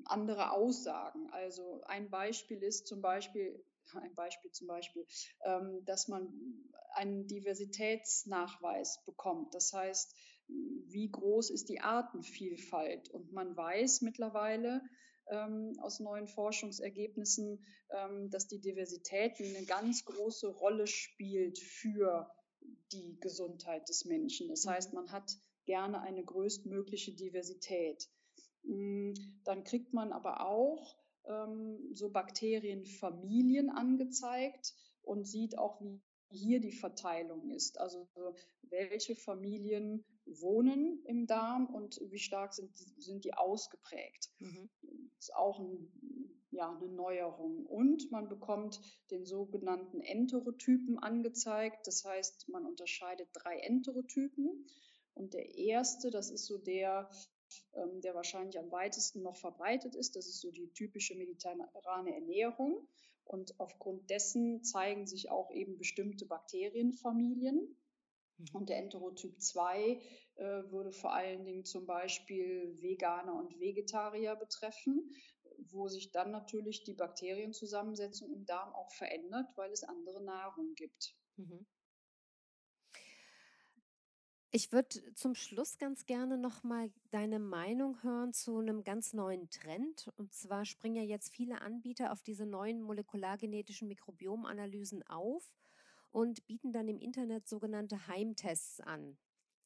andere 0.06 0.52
Aussagen. 0.52 1.30
Also 1.32 1.82
ein 1.86 2.10
Beispiel 2.10 2.62
ist 2.64 2.88
zum 2.88 3.02
Beispiel, 3.02 3.64
ein 3.94 4.16
Beispiel 4.16 4.52
zum 4.52 4.68
Beispiel, 4.68 5.06
ähm, 5.44 5.84
dass 5.86 6.08
man 6.08 6.28
einen 6.94 7.28
Diversitätsnachweis 7.28 9.04
bekommt. 9.06 9.54
Das 9.54 9.74
heißt, 9.74 10.16
wie 10.48 11.10
groß 11.12 11.50
ist 11.50 11.70
die 11.70 11.82
Artenvielfalt? 11.82 13.10
Und 13.10 13.34
man 13.34 13.56
weiß 13.56 14.02
mittlerweile, 14.02 14.82
ähm, 15.30 15.74
aus 15.82 16.00
neuen 16.00 16.28
Forschungsergebnissen, 16.28 17.64
ähm, 17.90 18.30
dass 18.30 18.48
die 18.48 18.60
Diversität 18.60 19.40
eine 19.40 19.66
ganz 19.66 20.06
große 20.06 20.48
Rolle 20.48 20.88
spielt 20.88 21.60
für 21.60 22.30
die 22.92 23.20
Gesundheit 23.20 23.88
des 23.90 24.06
Menschen. 24.06 24.48
Das 24.48 24.66
mhm. 24.66 24.70
heißt, 24.70 24.94
man 24.94 25.12
hat 25.12 25.32
gerne 25.66 26.02
eine 26.02 26.24
größtmögliche 26.24 27.14
Diversität. 27.14 28.10
Mm, 28.64 29.14
dann 29.44 29.64
kriegt 29.64 29.94
man 29.94 30.12
aber 30.12 30.46
auch 30.46 30.98
ähm, 31.26 31.92
so 31.94 32.10
Bakterienfamilien 32.10 33.70
angezeigt 33.70 34.74
und 35.02 35.26
sieht 35.26 35.58
auch, 35.58 35.82
wie 35.82 36.02
hier 36.30 36.60
die 36.60 36.74
Verteilung 36.74 37.50
ist. 37.52 37.80
Also 37.80 38.10
welche 38.64 39.16
Familien 39.16 40.04
wohnen 40.28 41.02
im 41.06 41.28
Darm 41.28 41.68
und 41.68 42.00
wie 42.10 42.20
stark 42.20 42.54
sind 42.54 42.78
die, 42.78 43.02
sind 43.02 43.26
die 43.26 43.34
ausgeprägt. 43.34 44.30
Mhm. 44.40 44.70
Das 45.16 45.30
ist 45.30 45.36
auch 45.36 45.60
ein, 45.60 46.42
ja, 46.52 46.76
eine 46.76 46.90
Neuerung. 46.90 47.66
Und 47.66 48.12
man 48.12 48.30
bekommt 48.30 48.80
den 49.12 49.26
sogenannten 49.26 50.02
Enterotypen 50.02 51.00
angezeigt. 51.00 51.88
Das 51.88 52.04
heißt, 52.04 52.50
man 52.50 52.66
unterscheidet 52.66 53.30
drei 53.34 53.58
Enterotypen. 53.60 54.66
Und 55.14 55.34
der 55.34 55.56
erste, 55.56 56.12
das 56.12 56.30
ist 56.30 56.46
so 56.46 56.58
der, 56.58 57.10
ähm, 57.74 58.02
der 58.02 58.14
wahrscheinlich 58.14 58.60
am 58.60 58.72
weitesten 58.72 59.22
noch 59.22 59.38
verbreitet 59.38 59.96
ist. 59.96 60.16
Das 60.16 60.28
ist 60.28 60.42
so 60.42 60.52
die 60.52 60.72
typische 60.74 61.16
mediterrane 61.16 62.14
Ernährung. 62.14 62.88
Und 63.24 63.60
aufgrund 63.60 64.10
dessen 64.10 64.64
zeigen 64.64 65.06
sich 65.06 65.30
auch 65.30 65.52
eben 65.52 65.78
bestimmte 65.78 66.26
Bakterienfamilien. 66.26 67.76
Mhm. 68.38 68.46
Und 68.54 68.70
der 68.70 68.78
Enterotyp 68.78 69.42
2 69.42 70.02
äh, 70.36 70.72
würde 70.72 70.92
vor 70.92 71.14
allen 71.14 71.46
Dingen 71.46 71.66
zum 71.66 71.86
Beispiel 71.86 72.78
Veganer 72.82 73.36
und 73.36 73.60
Vegetarier 73.60 74.36
betreffen, 74.36 75.14
wo 75.58 75.88
sich 75.88 76.12
dann 76.12 76.32
natürlich 76.32 76.84
die 76.84 76.94
Bakterienzusammensetzung 76.94 78.32
im 78.34 78.46
Darm 78.46 78.74
auch 78.74 78.92
verändert, 78.92 79.48
weil 79.56 79.72
es 79.72 79.84
andere 79.84 80.24
Nahrung 80.24 80.76
gibt. 80.76 81.16
Mhm. 81.38 81.66
Ich 84.52 84.72
würde 84.72 85.14
zum 85.14 85.36
Schluss 85.36 85.78
ganz 85.78 86.06
gerne 86.06 86.38
noch 86.38 86.64
mal 86.64 86.90
deine 87.12 87.38
Meinung 87.38 88.02
hören 88.02 88.32
zu 88.34 88.58
einem 88.58 88.84
ganz 88.84 89.14
neuen 89.14 89.50
Trend. 89.50 90.10
Und 90.16 90.34
zwar 90.34 90.66
springen 90.66 90.96
ja 90.96 91.04
jetzt 91.04 91.36
viele 91.36 91.62
Anbieter 91.62 92.12
auf 92.14 92.24
diese 92.24 92.46
neuen 92.46 92.82
molekulargenetischen 92.82 93.90
Mikrobiomanalysen 93.90 95.06
auf 95.08 95.52
und 96.18 96.48
bieten 96.48 96.72
dann 96.72 96.88
im 96.88 97.00
Internet 97.00 97.48
sogenannte 97.48 98.08
Heimtests 98.08 98.80
an. 98.80 99.20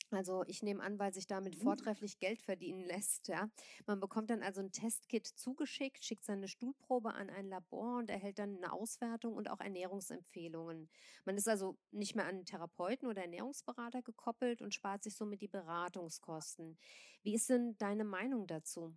Also 0.09 0.43
ich 0.47 0.61
nehme 0.61 0.83
an, 0.83 0.99
weil 0.99 1.13
sich 1.13 1.25
damit 1.25 1.57
mhm. 1.57 1.61
vortrefflich 1.61 2.19
Geld 2.19 2.41
verdienen 2.41 2.83
lässt. 2.83 3.29
Ja. 3.29 3.49
Man 3.85 4.01
bekommt 4.01 4.29
dann 4.29 4.43
also 4.43 4.59
ein 4.59 4.73
Testkit 4.73 5.25
zugeschickt, 5.25 6.03
schickt 6.03 6.25
seine 6.25 6.49
Stuhlprobe 6.49 7.13
an 7.13 7.29
ein 7.29 7.47
Labor 7.47 7.99
und 7.99 8.09
erhält 8.09 8.37
dann 8.37 8.57
eine 8.57 8.73
Auswertung 8.73 9.35
und 9.35 9.49
auch 9.49 9.61
Ernährungsempfehlungen. 9.61 10.89
Man 11.23 11.37
ist 11.37 11.47
also 11.47 11.77
nicht 11.91 12.17
mehr 12.17 12.25
an 12.25 12.35
einen 12.35 12.45
Therapeuten 12.45 13.07
oder 13.07 13.21
Ernährungsberater 13.21 14.01
gekoppelt 14.01 14.61
und 14.61 14.73
spart 14.73 15.03
sich 15.03 15.15
somit 15.15 15.39
die 15.39 15.47
Beratungskosten. 15.47 16.77
Wie 17.23 17.33
ist 17.33 17.49
denn 17.49 17.77
deine 17.77 18.03
Meinung 18.03 18.45
dazu? 18.45 18.93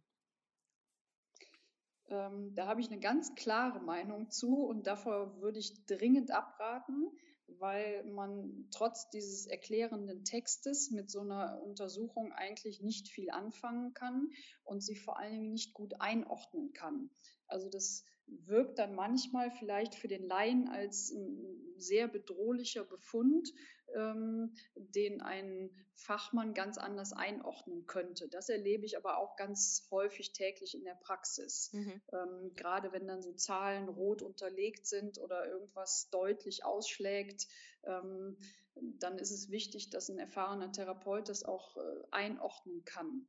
Ähm, 2.08 2.52
da 2.56 2.66
habe 2.66 2.80
ich 2.80 2.88
eine 2.88 2.98
ganz 2.98 3.36
klare 3.36 3.78
Meinung 3.78 4.28
zu 4.28 4.66
und 4.66 4.88
davor 4.88 5.40
würde 5.40 5.60
ich 5.60 5.86
dringend 5.86 6.32
abraten 6.32 7.12
weil 7.46 8.04
man 8.04 8.68
trotz 8.70 9.08
dieses 9.10 9.46
erklärenden 9.46 10.24
Textes 10.24 10.90
mit 10.90 11.10
so 11.10 11.20
einer 11.20 11.60
Untersuchung 11.62 12.32
eigentlich 12.32 12.80
nicht 12.80 13.08
viel 13.08 13.30
anfangen 13.30 13.94
kann 13.94 14.30
und 14.64 14.82
sie 14.82 14.96
vor 14.96 15.18
allen 15.18 15.32
Dingen 15.32 15.52
nicht 15.52 15.74
gut 15.74 16.00
einordnen 16.00 16.72
kann. 16.72 17.10
Also 17.46 17.68
das 17.68 18.04
wirkt 18.26 18.78
dann 18.78 18.94
manchmal 18.94 19.50
vielleicht 19.50 19.94
für 19.94 20.08
den 20.08 20.26
Laien 20.26 20.68
als 20.68 21.10
ein 21.10 21.74
sehr 21.76 22.08
bedrohlicher 22.08 22.84
Befund, 22.84 23.52
ähm, 23.94 24.54
den 24.74 25.22
ein 25.22 25.70
Fachmann 25.94 26.54
ganz 26.54 26.76
anders 26.78 27.12
einordnen 27.12 27.86
könnte. 27.86 28.28
Das 28.28 28.48
erlebe 28.48 28.84
ich 28.84 28.96
aber 28.96 29.18
auch 29.18 29.36
ganz 29.36 29.86
häufig 29.90 30.32
täglich 30.32 30.74
in 30.74 30.84
der 30.84 30.96
Praxis. 30.96 31.70
Mhm. 31.72 32.02
Ähm, 32.12 32.52
gerade 32.56 32.92
wenn 32.92 33.06
dann 33.06 33.22
so 33.22 33.32
Zahlen 33.32 33.88
rot 33.88 34.22
unterlegt 34.22 34.86
sind 34.86 35.18
oder 35.18 35.46
irgendwas 35.46 36.08
deutlich 36.10 36.64
ausschlägt, 36.64 37.46
ähm, 37.84 38.36
dann 38.74 39.18
ist 39.18 39.30
es 39.30 39.50
wichtig, 39.50 39.90
dass 39.90 40.08
ein 40.08 40.18
erfahrener 40.18 40.72
Therapeut 40.72 41.28
das 41.28 41.44
auch 41.44 41.76
äh, 41.76 41.80
einordnen 42.10 42.84
kann. 42.84 43.28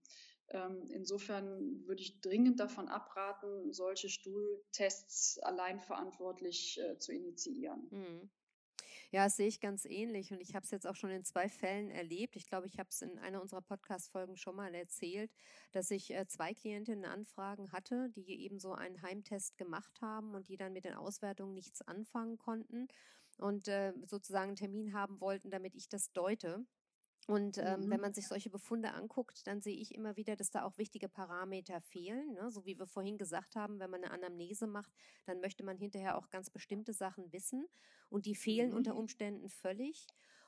Ähm, 0.50 0.88
insofern 0.92 1.86
würde 1.88 2.02
ich 2.02 2.22
dringend 2.22 2.60
davon 2.60 2.88
abraten, 2.88 3.74
solche 3.74 4.10
Stuhltests 4.10 5.40
allein 5.40 5.80
verantwortlich 5.80 6.80
äh, 6.80 6.98
zu 7.00 7.14
initiieren. 7.14 7.88
Ja, 9.16 9.24
das 9.24 9.38
sehe 9.38 9.48
ich 9.48 9.62
ganz 9.62 9.86
ähnlich 9.86 10.34
und 10.34 10.42
ich 10.42 10.56
habe 10.56 10.66
es 10.66 10.72
jetzt 10.72 10.86
auch 10.86 10.98
schon 10.98 11.10
in 11.10 11.24
zwei 11.24 11.48
Fällen 11.48 11.90
erlebt. 11.90 12.36
Ich 12.36 12.48
glaube, 12.48 12.68
ich 12.68 12.80
habe 12.80 12.90
es 12.90 13.02
in 13.02 13.18
einer 13.20 13.42
unserer 13.42 13.62
Podcast-Folgen 13.62 14.36
schon 14.36 14.58
mal 14.58 14.76
erzählt, 14.76 15.32
dass 15.72 15.90
ich 15.90 16.14
äh, 16.14 16.28
zwei 16.28 16.54
Klientinnen 16.54 17.06
Anfragen 17.06 17.72
hatte, 17.72 18.10
die 18.10 18.44
eben 18.44 18.60
so 18.60 18.74
einen 18.74 19.02
Heimtest 19.02 19.58
gemacht 19.58 20.02
haben 20.02 20.36
und 20.36 20.50
die 20.50 20.58
dann 20.58 20.74
mit 20.74 20.84
den 20.84 20.96
Auswertungen 20.96 21.54
nichts 21.54 21.82
anfangen 21.82 22.38
konnten 22.38 22.90
und 23.38 23.70
äh, 23.70 23.94
sozusagen 24.06 24.50
einen 24.50 24.58
Termin 24.58 24.94
haben 24.94 25.22
wollten, 25.22 25.50
damit 25.50 25.76
ich 25.76 25.88
das 25.88 26.12
deute. 26.12 26.66
Und 27.28 27.58
ähm, 27.58 27.86
mhm. 27.86 27.90
wenn 27.90 28.02
man 28.02 28.14
sich 28.14 28.28
solche 28.28 28.52
Befunde 28.52 28.94
anguckt, 28.94 29.48
dann 29.48 29.60
sehe 29.60 29.76
ich 29.76 29.96
immer 29.96 30.16
wieder, 30.16 30.36
dass 30.36 30.52
da 30.52 30.64
auch 30.64 30.78
wichtige 30.78 31.10
Parameter 31.10 31.82
fehlen. 31.82 32.34
Ne? 32.34 32.52
So 32.52 32.66
wie 32.66 32.78
wir 32.78 32.86
vorhin 32.86 33.18
gesagt 33.18 33.56
haben, 33.56 33.80
wenn 33.80 33.90
man 33.90 34.04
eine 34.04 34.14
Anamnese 34.14 34.68
macht, 34.68 34.92
dann 35.26 35.40
möchte 35.40 35.64
man 35.64 35.78
hinterher 35.78 36.18
auch 36.18 36.30
ganz 36.30 36.52
bestimmte 36.52 36.94
Sachen 36.94 37.32
wissen. 37.34 37.66
Und 38.10 38.28
die 38.28 38.36
fehlen 38.36 38.70
mhm. 38.72 38.78
unter 38.78 38.96
Umständen 38.96 39.50
völlig. 39.50 40.06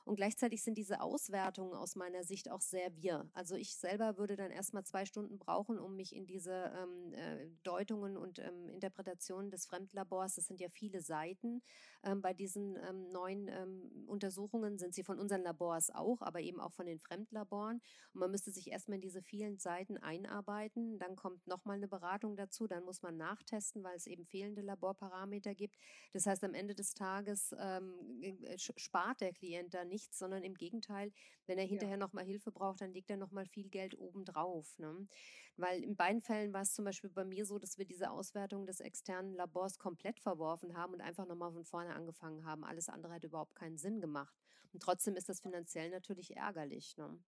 Und 0.08 0.16
gleichzeitig 0.16 0.62
sind 0.62 0.78
diese 0.78 1.02
Auswertungen 1.02 1.74
aus 1.74 1.94
meiner 1.94 2.24
Sicht 2.24 2.50
auch 2.50 2.62
sehr 2.62 2.96
wir. 2.96 3.28
Also 3.34 3.56
ich 3.56 3.76
selber 3.76 4.16
würde 4.16 4.36
dann 4.36 4.50
erstmal 4.50 4.82
zwei 4.84 5.04
Stunden 5.04 5.38
brauchen, 5.38 5.78
um 5.78 5.96
mich 5.96 6.16
in 6.16 6.26
diese 6.26 6.72
ähm, 6.74 7.12
äh, 7.12 7.46
Deutungen 7.62 8.16
und 8.16 8.38
ähm, 8.38 8.70
Interpretationen 8.70 9.50
des 9.50 9.66
Fremdlabors, 9.66 10.36
das 10.36 10.46
sind 10.46 10.62
ja 10.62 10.70
viele 10.70 11.02
Seiten, 11.02 11.60
ähm, 12.04 12.22
bei 12.22 12.32
diesen 12.32 12.76
ähm, 12.88 13.10
neuen 13.12 13.48
ähm, 13.48 14.04
Untersuchungen 14.06 14.78
sind 14.78 14.94
sie 14.94 15.02
von 15.02 15.18
unseren 15.18 15.42
Labors 15.42 15.90
auch, 15.90 16.22
aber 16.22 16.40
eben 16.40 16.60
auch 16.60 16.72
von 16.72 16.86
den 16.86 16.98
Fremdlaboren. 16.98 17.82
Und 18.14 18.20
man 18.20 18.30
müsste 18.30 18.50
sich 18.50 18.70
erstmal 18.70 18.96
in 18.96 19.02
diese 19.02 19.22
vielen 19.22 19.58
Seiten 19.58 19.98
einarbeiten. 19.98 20.98
Dann 20.98 21.16
kommt 21.16 21.46
nochmal 21.46 21.76
eine 21.76 21.88
Beratung 21.88 22.36
dazu, 22.36 22.66
dann 22.66 22.84
muss 22.84 23.02
man 23.02 23.16
nachtesten, 23.16 23.82
weil 23.82 23.96
es 23.96 24.06
eben 24.06 24.24
fehlende 24.24 24.62
Laborparameter 24.62 25.54
gibt. 25.54 25.76
Das 26.12 26.26
heißt, 26.26 26.44
am 26.44 26.54
Ende 26.54 26.74
des 26.74 26.94
Tages 26.94 27.54
ähm, 27.58 28.22
äh, 28.22 28.56
spart 28.58 29.20
der 29.20 29.32
Klient 29.32 29.74
da 29.74 29.84
nicht 29.84 29.97
nichts, 29.98 30.18
sondern 30.18 30.44
im 30.44 30.54
Gegenteil, 30.54 31.12
wenn 31.46 31.58
er 31.58 31.66
hinterher 31.66 31.96
ja. 31.96 32.04
nochmal 32.04 32.24
Hilfe 32.24 32.52
braucht, 32.52 32.80
dann 32.80 32.92
legt 32.92 33.10
er 33.10 33.16
nochmal 33.16 33.46
viel 33.46 33.68
Geld 33.68 33.98
obendrauf. 33.98 34.78
Ne? 34.78 35.08
Weil 35.56 35.82
in 35.82 35.96
beiden 35.96 36.22
Fällen 36.22 36.52
war 36.52 36.62
es 36.62 36.72
zum 36.72 36.84
Beispiel 36.84 37.10
bei 37.10 37.24
mir 37.24 37.44
so, 37.44 37.58
dass 37.58 37.78
wir 37.78 37.84
diese 37.84 38.10
Auswertung 38.10 38.64
des 38.66 38.80
externen 38.80 39.34
Labors 39.34 39.78
komplett 39.78 40.20
verworfen 40.20 40.76
haben 40.76 40.94
und 40.94 41.00
einfach 41.00 41.26
nochmal 41.26 41.52
von 41.52 41.64
vorne 41.64 41.94
angefangen 41.94 42.44
haben. 42.44 42.64
Alles 42.64 42.88
andere 42.88 43.14
hat 43.14 43.24
überhaupt 43.24 43.56
keinen 43.56 43.76
Sinn 43.76 44.00
gemacht. 44.00 44.36
Und 44.72 44.82
trotzdem 44.82 45.16
ist 45.16 45.28
das 45.28 45.40
finanziell 45.40 45.90
natürlich 45.90 46.36
ärgerlich. 46.36 46.96
Ne? 46.96 47.18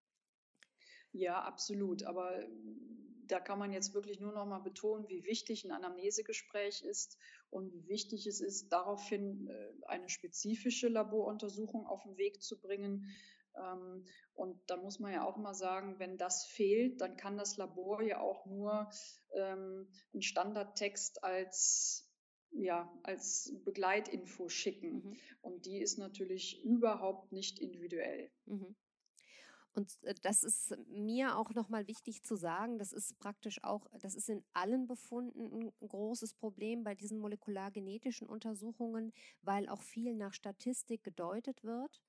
Ja, 1.13 1.43
absolut. 1.43 2.05
Aber 2.05 2.47
da 3.31 3.41
kann 3.41 3.59
man 3.59 3.73
jetzt 3.73 3.95
wirklich 3.95 4.21
nur 4.21 4.33
noch 4.33 4.47
mal 4.47 4.61
betonen, 4.61 5.09
wie 5.09 5.25
wichtig 5.25 5.65
ein 5.65 5.73
Anamnesegespräch 5.73 6.83
ist 6.83 7.19
und 7.51 7.73
wie 7.73 7.87
wichtig 7.89 8.27
es 8.27 8.41
ist, 8.41 8.69
daraufhin 8.71 9.49
äh, 9.49 9.87
eine 9.87 10.09
spezifische 10.09 10.89
Laboruntersuchung 10.89 11.87
auf 11.87 12.03
den 12.03 12.17
Weg 12.17 12.43
zu 12.43 12.61
bringen. 12.61 13.07
Ähm, 13.57 14.05
und 14.35 14.59
da 14.69 14.77
muss 14.77 14.99
man 14.99 15.13
ja 15.13 15.25
auch 15.25 15.37
mal 15.37 15.55
sagen, 15.55 15.99
wenn 15.99 16.17
das 16.19 16.47
fehlt, 16.47 17.01
dann 17.01 17.17
kann 17.17 17.37
das 17.37 17.57
Labor 17.57 18.03
ja 18.03 18.21
auch 18.21 18.47
nur 18.47 18.91
ähm, 19.35 19.89
einen 20.13 20.23
Standardtext 20.23 21.23
als 21.25 22.07
ja, 22.53 22.93
als 23.05 23.55
Begleitinfo 23.65 24.49
schicken. 24.49 25.05
Mhm. 25.05 25.17
Und 25.41 25.67
die 25.67 25.79
ist 25.79 25.99
natürlich 25.99 26.63
überhaupt 26.65 27.33
nicht 27.33 27.61
individuell. 27.61 28.31
Mhm. 28.47 28.75
Und 29.73 30.03
äh, 30.03 30.15
das 30.23 30.43
ist 30.43 30.77
mir 30.89 31.37
auch 31.37 31.51
nochmal 31.55 31.87
wichtig 31.87 32.23
zu 32.23 32.37
sagen, 32.37 32.79
das 32.79 32.93
ist 32.93 33.19
praktisch 33.19 33.63
auch, 33.63 33.87
das 34.01 34.15
ist 34.15 34.29
in 34.29 34.45
allen 34.53 34.87
Befunden 34.87 35.71
ein 35.81 35.89
großes 35.89 36.35
Problem 36.35 36.85
bei 36.85 36.95
diesen 36.95 37.19
molekulargenetischen 37.19 38.29
Untersuchungen, 38.29 39.13
weil 39.43 39.69
auch 39.69 39.83
viel 39.83 40.15
nach 40.17 40.35
Statistik 40.35 41.05
gedeutet 41.05 41.63
wird. 41.65 42.01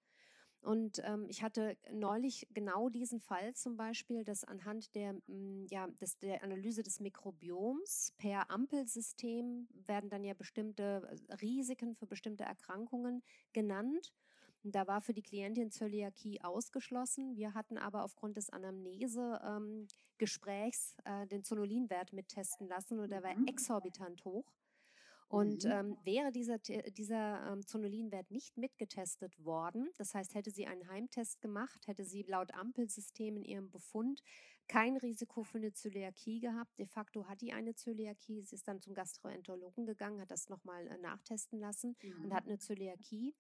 Und 0.62 1.02
ähm, 1.06 1.26
ich 1.28 1.42
hatte 1.42 1.76
neulich 1.92 2.48
genau 2.54 2.90
diesen 2.90 3.20
Fall 3.20 3.56
zum 3.56 3.78
Beispiel, 3.78 4.24
dass 4.24 4.44
anhand 4.44 4.94
der, 4.94 5.14
mm, 5.26 5.66
ja, 5.70 5.88
des, 5.88 6.20
der 6.20 6.44
Analyse 6.44 6.84
des 6.84 7.00
Mikrobioms 7.00 8.14
per 8.18 8.52
Ampelsystem 8.52 9.68
werden 9.88 10.12
dann 10.12 10.24
ja 10.24 10.36
bestimmte 10.36 11.20
äh, 11.30 11.34
Risiken 11.36 11.96
für 11.96 12.06
bestimmte 12.06 12.44
Erkrankungen 12.44 13.24
genannt. 13.54 14.14
Da 14.64 14.88
war 14.88 15.02
für 15.02 15.14
die 15.14 15.24
Klientin 15.24 15.72
Zöliakie 15.72 16.42
ausgeschlossen. 16.42 17.36
Wir 17.36 17.54
hatten 17.54 17.78
aber 17.78 18.04
aufgrund 18.04 18.38
des 18.38 18.50
Anamnese-Gesprächs 18.50 20.96
ähm, 21.06 21.24
äh, 21.24 21.28
den 21.28 21.44
Zonulinwert 21.44 22.14
mittesten 22.14 22.68
lassen 22.68 23.00
und 23.00 23.10
der 23.10 23.24
war 23.24 23.36
mhm. 23.36 23.48
exorbitant 23.48 24.24
hoch. 24.24 24.54
Und 25.28 25.64
mhm. 25.64 25.72
ähm, 25.72 25.98
wäre 26.04 26.32
dieser, 26.32 26.58
dieser 26.58 27.54
ähm, 27.54 27.66
Zonulinwert 27.66 28.32
nicht 28.32 28.58
mitgetestet 28.58 29.44
worden, 29.44 29.90
das 29.98 30.14
heißt, 30.14 30.36
hätte 30.36 30.52
sie 30.52 30.68
einen 30.68 30.90
Heimtest 30.90 31.42
gemacht, 31.42 31.88
hätte 31.88 32.04
sie 32.04 32.24
laut 32.24 32.54
Ampelsystem 32.54 33.38
in 33.38 33.46
ihrem 33.46 33.72
Befund 33.72 34.22
kein 34.68 34.98
Risiko 34.98 35.44
für 35.44 35.58
eine 35.58 35.74
Zöliakie 35.74 36.40
gehabt. 36.40 36.78
De 36.80 36.86
facto 36.86 37.28
hat 37.28 37.42
die 37.42 37.54
eine 37.54 37.76
Zöliakie. 37.76 38.44
Sie 38.44 38.56
ist 38.56 38.68
dann 38.68 38.82
zum 38.82 38.94
Gastroenterologen 38.94 39.86
gegangen, 39.86 40.22
hat 40.22 40.32
das 40.32 40.50
nochmal 40.50 40.88
äh, 40.88 40.98
nachtesten 40.98 41.60
lassen 41.60 41.96
mhm. 42.02 42.26
und 42.26 42.34
hat 42.34 42.46
eine 42.46 42.58
Zöliakie. 42.58 43.36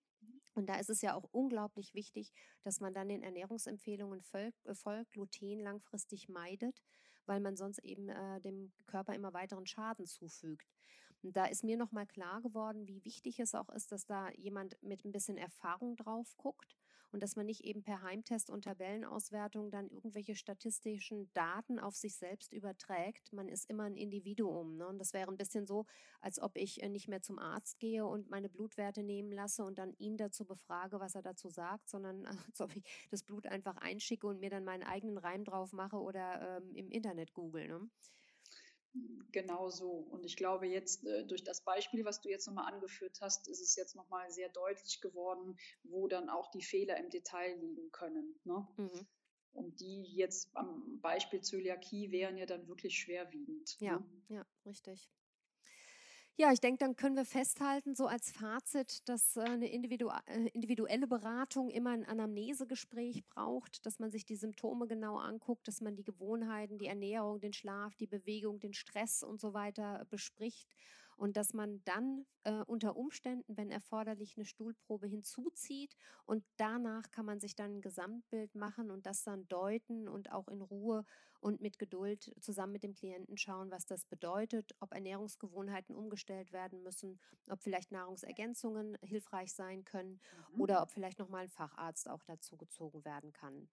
Und 0.53 0.67
da 0.67 0.75
ist 0.75 0.89
es 0.89 1.01
ja 1.01 1.15
auch 1.15 1.27
unglaublich 1.31 1.93
wichtig, 1.93 2.31
dass 2.63 2.79
man 2.79 2.93
dann 2.93 3.09
den 3.09 3.23
Ernährungsempfehlungen 3.23 4.21
folgt, 4.21 4.65
äh, 4.65 4.75
folgt 4.75 5.11
Gluten 5.11 5.59
langfristig 5.59 6.29
meidet, 6.29 6.81
weil 7.25 7.39
man 7.39 7.55
sonst 7.55 7.79
eben 7.79 8.09
äh, 8.09 8.41
dem 8.41 8.73
Körper 8.87 9.13
immer 9.13 9.33
weiteren 9.33 9.65
Schaden 9.65 10.05
zufügt. 10.05 10.67
Und 11.23 11.37
da 11.37 11.45
ist 11.45 11.63
mir 11.63 11.77
nochmal 11.77 12.07
klar 12.07 12.41
geworden, 12.41 12.87
wie 12.87 13.05
wichtig 13.05 13.39
es 13.39 13.53
auch 13.53 13.69
ist, 13.69 13.91
dass 13.91 14.05
da 14.05 14.31
jemand 14.31 14.81
mit 14.81 15.05
ein 15.05 15.11
bisschen 15.11 15.37
Erfahrung 15.37 15.95
drauf 15.95 16.35
guckt 16.37 16.80
und 17.11 17.21
dass 17.21 17.35
man 17.35 17.45
nicht 17.45 17.63
eben 17.63 17.83
per 17.83 18.01
Heimtest 18.01 18.49
und 18.49 18.63
Tabellenauswertung 18.63 19.69
dann 19.69 19.89
irgendwelche 19.89 20.35
statistischen 20.35 21.31
Daten 21.33 21.79
auf 21.79 21.95
sich 21.95 22.15
selbst 22.15 22.53
überträgt. 22.53 23.33
Man 23.33 23.47
ist 23.47 23.69
immer 23.69 23.83
ein 23.83 23.95
Individuum. 23.95 24.77
Ne? 24.77 24.87
Und 24.87 24.99
das 24.99 25.13
wäre 25.13 25.29
ein 25.29 25.37
bisschen 25.37 25.65
so, 25.65 25.85
als 26.21 26.41
ob 26.41 26.57
ich 26.57 26.81
äh, 26.81 26.89
nicht 26.89 27.07
mehr 27.07 27.21
zum 27.21 27.39
Arzt 27.39 27.79
gehe 27.79 28.05
und 28.05 28.29
meine 28.29 28.49
Blutwerte 28.49 29.03
nehmen 29.03 29.31
lasse 29.31 29.63
und 29.63 29.77
dann 29.77 29.93
ihn 29.97 30.17
dazu 30.17 30.45
befrage, 30.45 30.99
was 30.99 31.15
er 31.15 31.21
dazu 31.21 31.49
sagt, 31.49 31.89
sondern 31.89 32.25
als 32.47 32.61
ob 32.61 32.75
ich 32.75 32.83
das 33.09 33.23
Blut 33.23 33.47
einfach 33.47 33.77
einschicke 33.77 34.27
und 34.27 34.39
mir 34.39 34.49
dann 34.49 34.63
meinen 34.63 34.83
eigenen 34.83 35.17
Reim 35.17 35.43
drauf 35.43 35.73
mache 35.73 35.97
oder 35.97 36.57
ähm, 36.57 36.75
im 36.75 36.89
Internet 36.89 37.33
google. 37.33 37.67
Ne? 37.67 37.89
Genau 39.31 39.69
so. 39.69 39.89
Und 39.89 40.25
ich 40.25 40.35
glaube, 40.35 40.67
jetzt 40.67 41.05
äh, 41.05 41.25
durch 41.25 41.43
das 41.43 41.63
Beispiel, 41.63 42.03
was 42.03 42.21
du 42.21 42.29
jetzt 42.29 42.47
nochmal 42.47 42.71
angeführt 42.71 43.19
hast, 43.21 43.47
ist 43.47 43.61
es 43.61 43.75
jetzt 43.75 43.95
nochmal 43.95 44.29
sehr 44.29 44.49
deutlich 44.49 44.99
geworden, 44.99 45.57
wo 45.83 46.07
dann 46.07 46.29
auch 46.29 46.51
die 46.51 46.61
Fehler 46.61 46.97
im 46.97 47.09
Detail 47.09 47.57
liegen 47.59 47.91
können. 47.91 48.35
Ne? 48.43 48.67
Mhm. 48.77 49.07
Und 49.53 49.79
die 49.79 50.03
jetzt 50.03 50.55
am 50.55 50.99
Beispiel 51.01 51.41
Zöliakie 51.41 52.11
wären 52.11 52.37
ja 52.37 52.45
dann 52.45 52.67
wirklich 52.67 52.97
schwerwiegend. 52.97 53.77
Ja, 53.79 53.99
ne? 53.99 54.05
ja, 54.29 54.45
richtig. 54.65 55.09
Ja, 56.37 56.51
ich 56.51 56.59
denke, 56.59 56.79
dann 56.79 56.95
können 56.95 57.15
wir 57.15 57.25
festhalten, 57.25 57.93
so 57.93 58.07
als 58.07 58.31
Fazit, 58.31 59.07
dass 59.07 59.35
äh, 59.37 59.41
eine 59.41 59.69
äh, 59.69 60.47
individuelle 60.53 61.07
Beratung 61.07 61.69
immer 61.69 61.91
ein 61.91 62.05
Anamnesegespräch 62.05 63.25
braucht, 63.27 63.85
dass 63.85 63.99
man 63.99 64.11
sich 64.11 64.25
die 64.25 64.35
Symptome 64.37 64.87
genau 64.87 65.17
anguckt, 65.17 65.67
dass 65.67 65.81
man 65.81 65.95
die 65.95 66.03
Gewohnheiten, 66.03 66.77
die 66.79 66.87
Ernährung, 66.87 67.39
den 67.41 67.53
Schlaf, 67.53 67.95
die 67.95 68.07
Bewegung, 68.07 68.59
den 68.59 68.73
Stress 68.73 69.23
und 69.23 69.39
so 69.39 69.53
weiter 69.53 70.05
bespricht 70.09 70.73
und 71.17 71.37
dass 71.37 71.53
man 71.53 71.81
dann 71.85 72.25
äh, 72.43 72.63
unter 72.65 72.95
Umständen, 72.95 73.55
wenn 73.57 73.69
erforderlich, 73.69 74.35
eine 74.37 74.45
Stuhlprobe 74.45 75.05
hinzuzieht 75.07 75.95
und 76.25 76.43
danach 76.57 77.11
kann 77.11 77.25
man 77.25 77.39
sich 77.39 77.55
dann 77.55 77.75
ein 77.77 77.81
Gesamtbild 77.81 78.55
machen 78.55 78.89
und 78.89 79.05
das 79.05 79.23
dann 79.23 79.47
deuten 79.47 80.07
und 80.07 80.31
auch 80.31 80.47
in 80.47 80.61
Ruhe 80.61 81.05
und 81.41 81.59
mit 81.59 81.79
Geduld 81.79 82.33
zusammen 82.39 82.71
mit 82.71 82.83
dem 82.83 82.93
Klienten 82.93 83.37
schauen, 83.37 83.71
was 83.71 83.85
das 83.85 84.05
bedeutet, 84.05 84.75
ob 84.79 84.93
Ernährungsgewohnheiten 84.93 85.95
umgestellt 85.95 86.53
werden 86.53 86.83
müssen, 86.83 87.19
ob 87.49 87.61
vielleicht 87.61 87.91
Nahrungsergänzungen 87.91 88.97
hilfreich 89.01 89.51
sein 89.53 89.83
können 89.83 90.21
mhm. 90.53 90.61
oder 90.61 90.83
ob 90.83 90.91
vielleicht 90.91 91.19
nochmal 91.19 91.43
ein 91.43 91.49
Facharzt 91.49 92.07
auch 92.07 92.23
dazu 92.23 92.57
gezogen 92.57 93.03
werden 93.03 93.33
kann. 93.33 93.67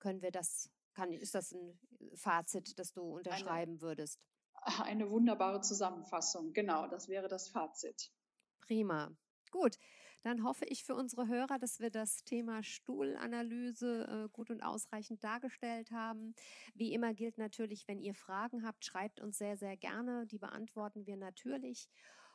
Können 0.00 0.22
wir 0.22 0.32
das, 0.32 0.70
kann, 0.92 1.12
ist 1.12 1.34
das 1.34 1.52
ein 1.52 1.78
Fazit, 2.14 2.78
das 2.78 2.92
du 2.92 3.02
unterschreiben 3.02 3.74
Eine, 3.74 3.80
würdest? 3.80 4.20
Eine 4.82 5.08
wunderbare 5.08 5.60
Zusammenfassung. 5.60 6.52
Genau, 6.52 6.88
das 6.88 7.08
wäre 7.08 7.28
das 7.28 7.48
Fazit. 7.48 8.12
Prima. 8.60 9.16
Gut, 9.52 9.78
dann 10.24 10.42
hoffe 10.42 10.64
ich 10.64 10.84
für 10.84 10.94
unsere 10.94 11.28
Hörer, 11.28 11.58
dass 11.58 11.80
wir 11.80 11.90
das 11.90 12.24
Thema 12.24 12.62
Stuhlanalyse 12.62 14.24
äh, 14.24 14.28
gut 14.32 14.50
und 14.50 14.62
ausreichend 14.62 15.22
dargestellt 15.22 15.90
haben. 15.90 16.34
Wie 16.74 16.94
immer 16.94 17.12
gilt 17.12 17.36
natürlich, 17.36 17.86
wenn 17.88 18.00
ihr 18.00 18.14
Fragen 18.14 18.64
habt, 18.64 18.86
schreibt 18.86 19.20
uns 19.20 19.36
sehr, 19.36 19.58
sehr 19.58 19.76
gerne. 19.76 20.26
Die 20.26 20.38
beantworten 20.38 21.06
wir 21.06 21.18
natürlich. 21.18 21.90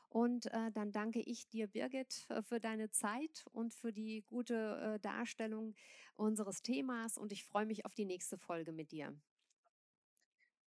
Und 0.10 0.46
äh, 0.54 0.72
dann 0.72 0.92
danke 0.92 1.20
ich 1.20 1.50
dir, 1.50 1.68
Birgit, 1.68 2.28
äh, 2.30 2.44
für 2.44 2.60
deine 2.60 2.92
Zeit 2.92 3.46
und 3.52 3.74
für 3.74 3.92
die 3.92 4.24
gute 4.28 4.96
äh, 4.96 5.00
Darstellung 5.00 5.76
unseres 6.16 6.62
Themas. 6.62 7.18
Und 7.18 7.32
ich 7.32 7.44
freue 7.44 7.66
mich 7.66 7.86
auf 7.86 7.96
die 7.96 8.06
nächste 8.06 8.38
Folge 8.38 8.72
mit 8.72 8.92
dir. 8.92 9.16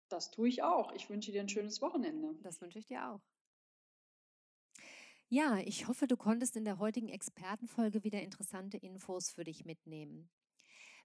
Das 0.08 0.32
tue 0.32 0.48
ich 0.48 0.64
auch. 0.64 0.94
Ich 0.94 1.10
wünsche 1.10 1.34
dir 1.34 1.42
ein 1.42 1.50
schönes 1.50 1.82
Wochenende. 1.82 2.36
Das 2.44 2.62
wünsche 2.62 2.80
ich 2.80 2.88
dir 2.88 3.12
auch. 3.12 3.22
Ja, 5.32 5.60
ich 5.60 5.88
hoffe, 5.88 6.08
du 6.08 6.18
konntest 6.18 6.56
in 6.56 6.66
der 6.66 6.80
heutigen 6.80 7.10
Expertenfolge 7.10 8.04
wieder 8.04 8.20
interessante 8.20 8.78
Infos 8.78 9.30
für 9.30 9.44
dich 9.44 9.64
mitnehmen. 9.64 10.28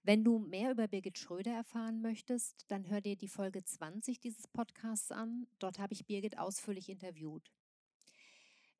Wenn 0.01 0.23
du 0.23 0.39
mehr 0.39 0.71
über 0.71 0.87
Birgit 0.87 1.19
Schröder 1.19 1.51
erfahren 1.51 2.01
möchtest, 2.01 2.65
dann 2.67 2.89
hör 2.89 3.01
dir 3.01 3.15
die 3.15 3.27
Folge 3.27 3.63
20 3.63 4.19
dieses 4.19 4.47
Podcasts 4.47 5.11
an. 5.11 5.45
Dort 5.59 5.77
habe 5.77 5.93
ich 5.93 6.07
Birgit 6.07 6.39
ausführlich 6.39 6.89
interviewt. 6.89 7.53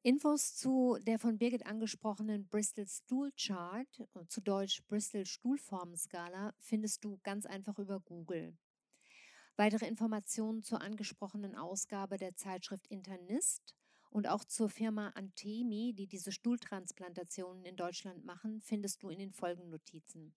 Infos 0.02 0.56
zu 0.56 0.98
der 1.06 1.20
von 1.20 1.38
Birgit 1.38 1.68
angesprochenen 1.68 2.48
Bristol 2.48 2.88
Stool 2.88 3.32
Chart, 3.38 4.08
zu 4.28 4.42
Deutsch 4.42 4.82
Bristol 4.88 5.28
Stuhlformenskala, 5.28 6.56
findest 6.58 7.06
du 7.06 7.20
ganz 7.22 7.46
einfach 7.46 7.78
über 7.78 8.00
Google. 8.00 8.58
Weitere 9.58 9.86
Informationen 9.86 10.64
zur 10.64 10.82
angesprochenen 10.82 11.54
Ausgabe 11.54 12.18
der 12.18 12.36
Zeitschrift 12.36 12.88
Internist 12.88 13.76
und 14.16 14.28
auch 14.30 14.46
zur 14.46 14.70
Firma 14.70 15.10
Antemi, 15.10 15.94
die 15.94 16.08
diese 16.08 16.32
Stuhltransplantationen 16.32 17.66
in 17.66 17.76
Deutschland 17.76 18.24
machen, 18.24 18.62
findest 18.62 19.04
du 19.04 19.10
in 19.10 19.20
den 19.20 19.34
Folgennotizen. 19.34 20.34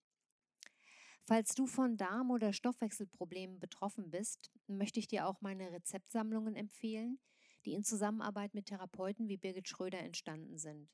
Falls 1.23 1.55
du 1.55 1.65
von 1.65 1.95
Darm- 1.95 2.29
oder 2.29 2.51
Stoffwechselproblemen 2.51 3.61
betroffen 3.61 4.11
bist, 4.11 4.51
möchte 4.67 4.99
ich 4.99 5.07
dir 5.07 5.25
auch 5.25 5.39
meine 5.39 5.71
Rezeptsammlungen 5.71 6.57
empfehlen, 6.57 7.21
die 7.65 7.71
in 7.71 7.85
Zusammenarbeit 7.85 8.53
mit 8.53 8.65
Therapeuten 8.65 9.29
wie 9.29 9.37
Birgit 9.37 9.69
Schröder 9.69 9.99
entstanden 9.99 10.57
sind. 10.57 10.89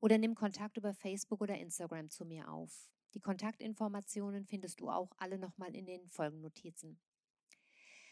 oder 0.00 0.18
nimm 0.18 0.34
Kontakt 0.34 0.76
über 0.76 0.92
Facebook 0.92 1.40
oder 1.40 1.58
Instagram 1.58 2.10
zu 2.10 2.26
mir 2.26 2.50
auf. 2.50 2.90
Die 3.14 3.20
Kontaktinformationen 3.20 4.44
findest 4.44 4.80
du 4.80 4.90
auch 4.90 5.12
alle 5.16 5.38
nochmal 5.38 5.74
in 5.74 5.86
den 5.86 6.06
Folgennotizen. 6.10 7.00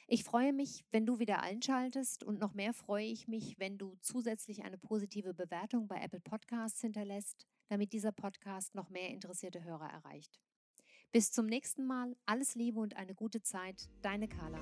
Ich 0.07 0.25
freue 0.25 0.55
mich, 0.55 0.83
wenn 0.91 1.05
du 1.05 1.19
wieder 1.19 1.43
einschaltest 1.43 2.25
und 2.25 2.41
noch 2.41 2.55
mehr 2.55 2.73
freue 2.73 3.05
ich 3.05 3.29
mich, 3.29 3.59
wenn 3.59 3.77
du 3.77 3.99
zusätzlich 4.01 4.65
eine 4.65 4.79
positive 4.79 5.35
Bewertung 5.35 5.89
bei 5.89 6.01
Apple 6.01 6.21
Podcasts 6.21 6.81
hinterlässt, 6.81 7.47
damit 7.71 7.93
dieser 7.93 8.13
Podcast 8.13 8.75
noch 8.75 8.91
mehr 8.91 9.09
interessierte 9.11 9.63
Hörer 9.63 9.89
erreicht. 9.89 10.41
Bis 11.13 11.31
zum 11.31 11.47
nächsten 11.47 11.87
Mal, 11.87 12.17
alles 12.27 12.55
Liebe 12.55 12.81
und 12.81 12.97
eine 12.97 13.15
gute 13.15 13.43
Zeit, 13.43 13.89
deine 14.03 14.29
Carla. 14.29 14.61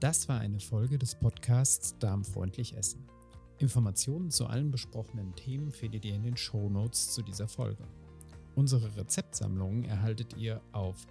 Das 0.00 0.28
war 0.28 0.40
eine 0.40 0.60
Folge 0.60 0.98
des 0.98 1.14
Podcasts 1.14 1.96
Darmfreundlich 1.98 2.76
Essen. 2.76 3.08
Informationen 3.58 4.30
zu 4.30 4.46
allen 4.46 4.70
besprochenen 4.70 5.34
Themen 5.34 5.72
findet 5.72 6.04
ihr 6.04 6.14
in 6.14 6.24
den 6.24 6.36
Show 6.36 6.68
Notes 6.68 7.12
zu 7.12 7.22
dieser 7.22 7.48
Folge. 7.48 7.84
Unsere 8.54 8.96
Rezeptsammlungen 8.96 9.84
erhaltet 9.84 10.36
ihr 10.36 10.60
auf 10.72 11.06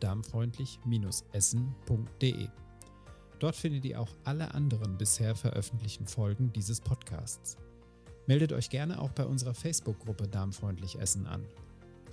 www.darmfreundlich-essen.de. 0.00 2.48
Dort 3.38 3.56
findet 3.56 3.86
ihr 3.86 4.00
auch 4.00 4.14
alle 4.24 4.54
anderen 4.54 4.96
bisher 4.98 5.34
veröffentlichten 5.34 6.06
Folgen 6.06 6.52
dieses 6.52 6.78
Podcasts. 6.80 7.56
Meldet 8.26 8.52
euch 8.52 8.68
gerne 8.68 9.00
auch 9.00 9.12
bei 9.12 9.24
unserer 9.24 9.54
Facebook-Gruppe 9.54 10.28
Darmfreundlich 10.28 11.00
Essen 11.00 11.26
an. 11.26 11.46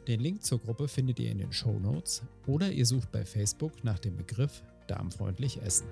Den 0.08 0.21
Link 0.21 0.41
zur 0.43 0.60
Gruppe 0.60 0.88
findet 0.88 1.19
ihr 1.19 1.30
in 1.30 1.39
den 1.39 1.52
Show 1.52 1.78
Notes 1.80 2.23
oder 2.45 2.71
ihr 2.71 2.86
sucht 2.86 3.12
bei 3.12 3.26
Facebook 3.26 3.84
nach 3.84 4.00
dem 4.00 4.15
Begriff 4.15 4.63
Darmfreundlich 4.88 5.62
Essen. 5.62 5.88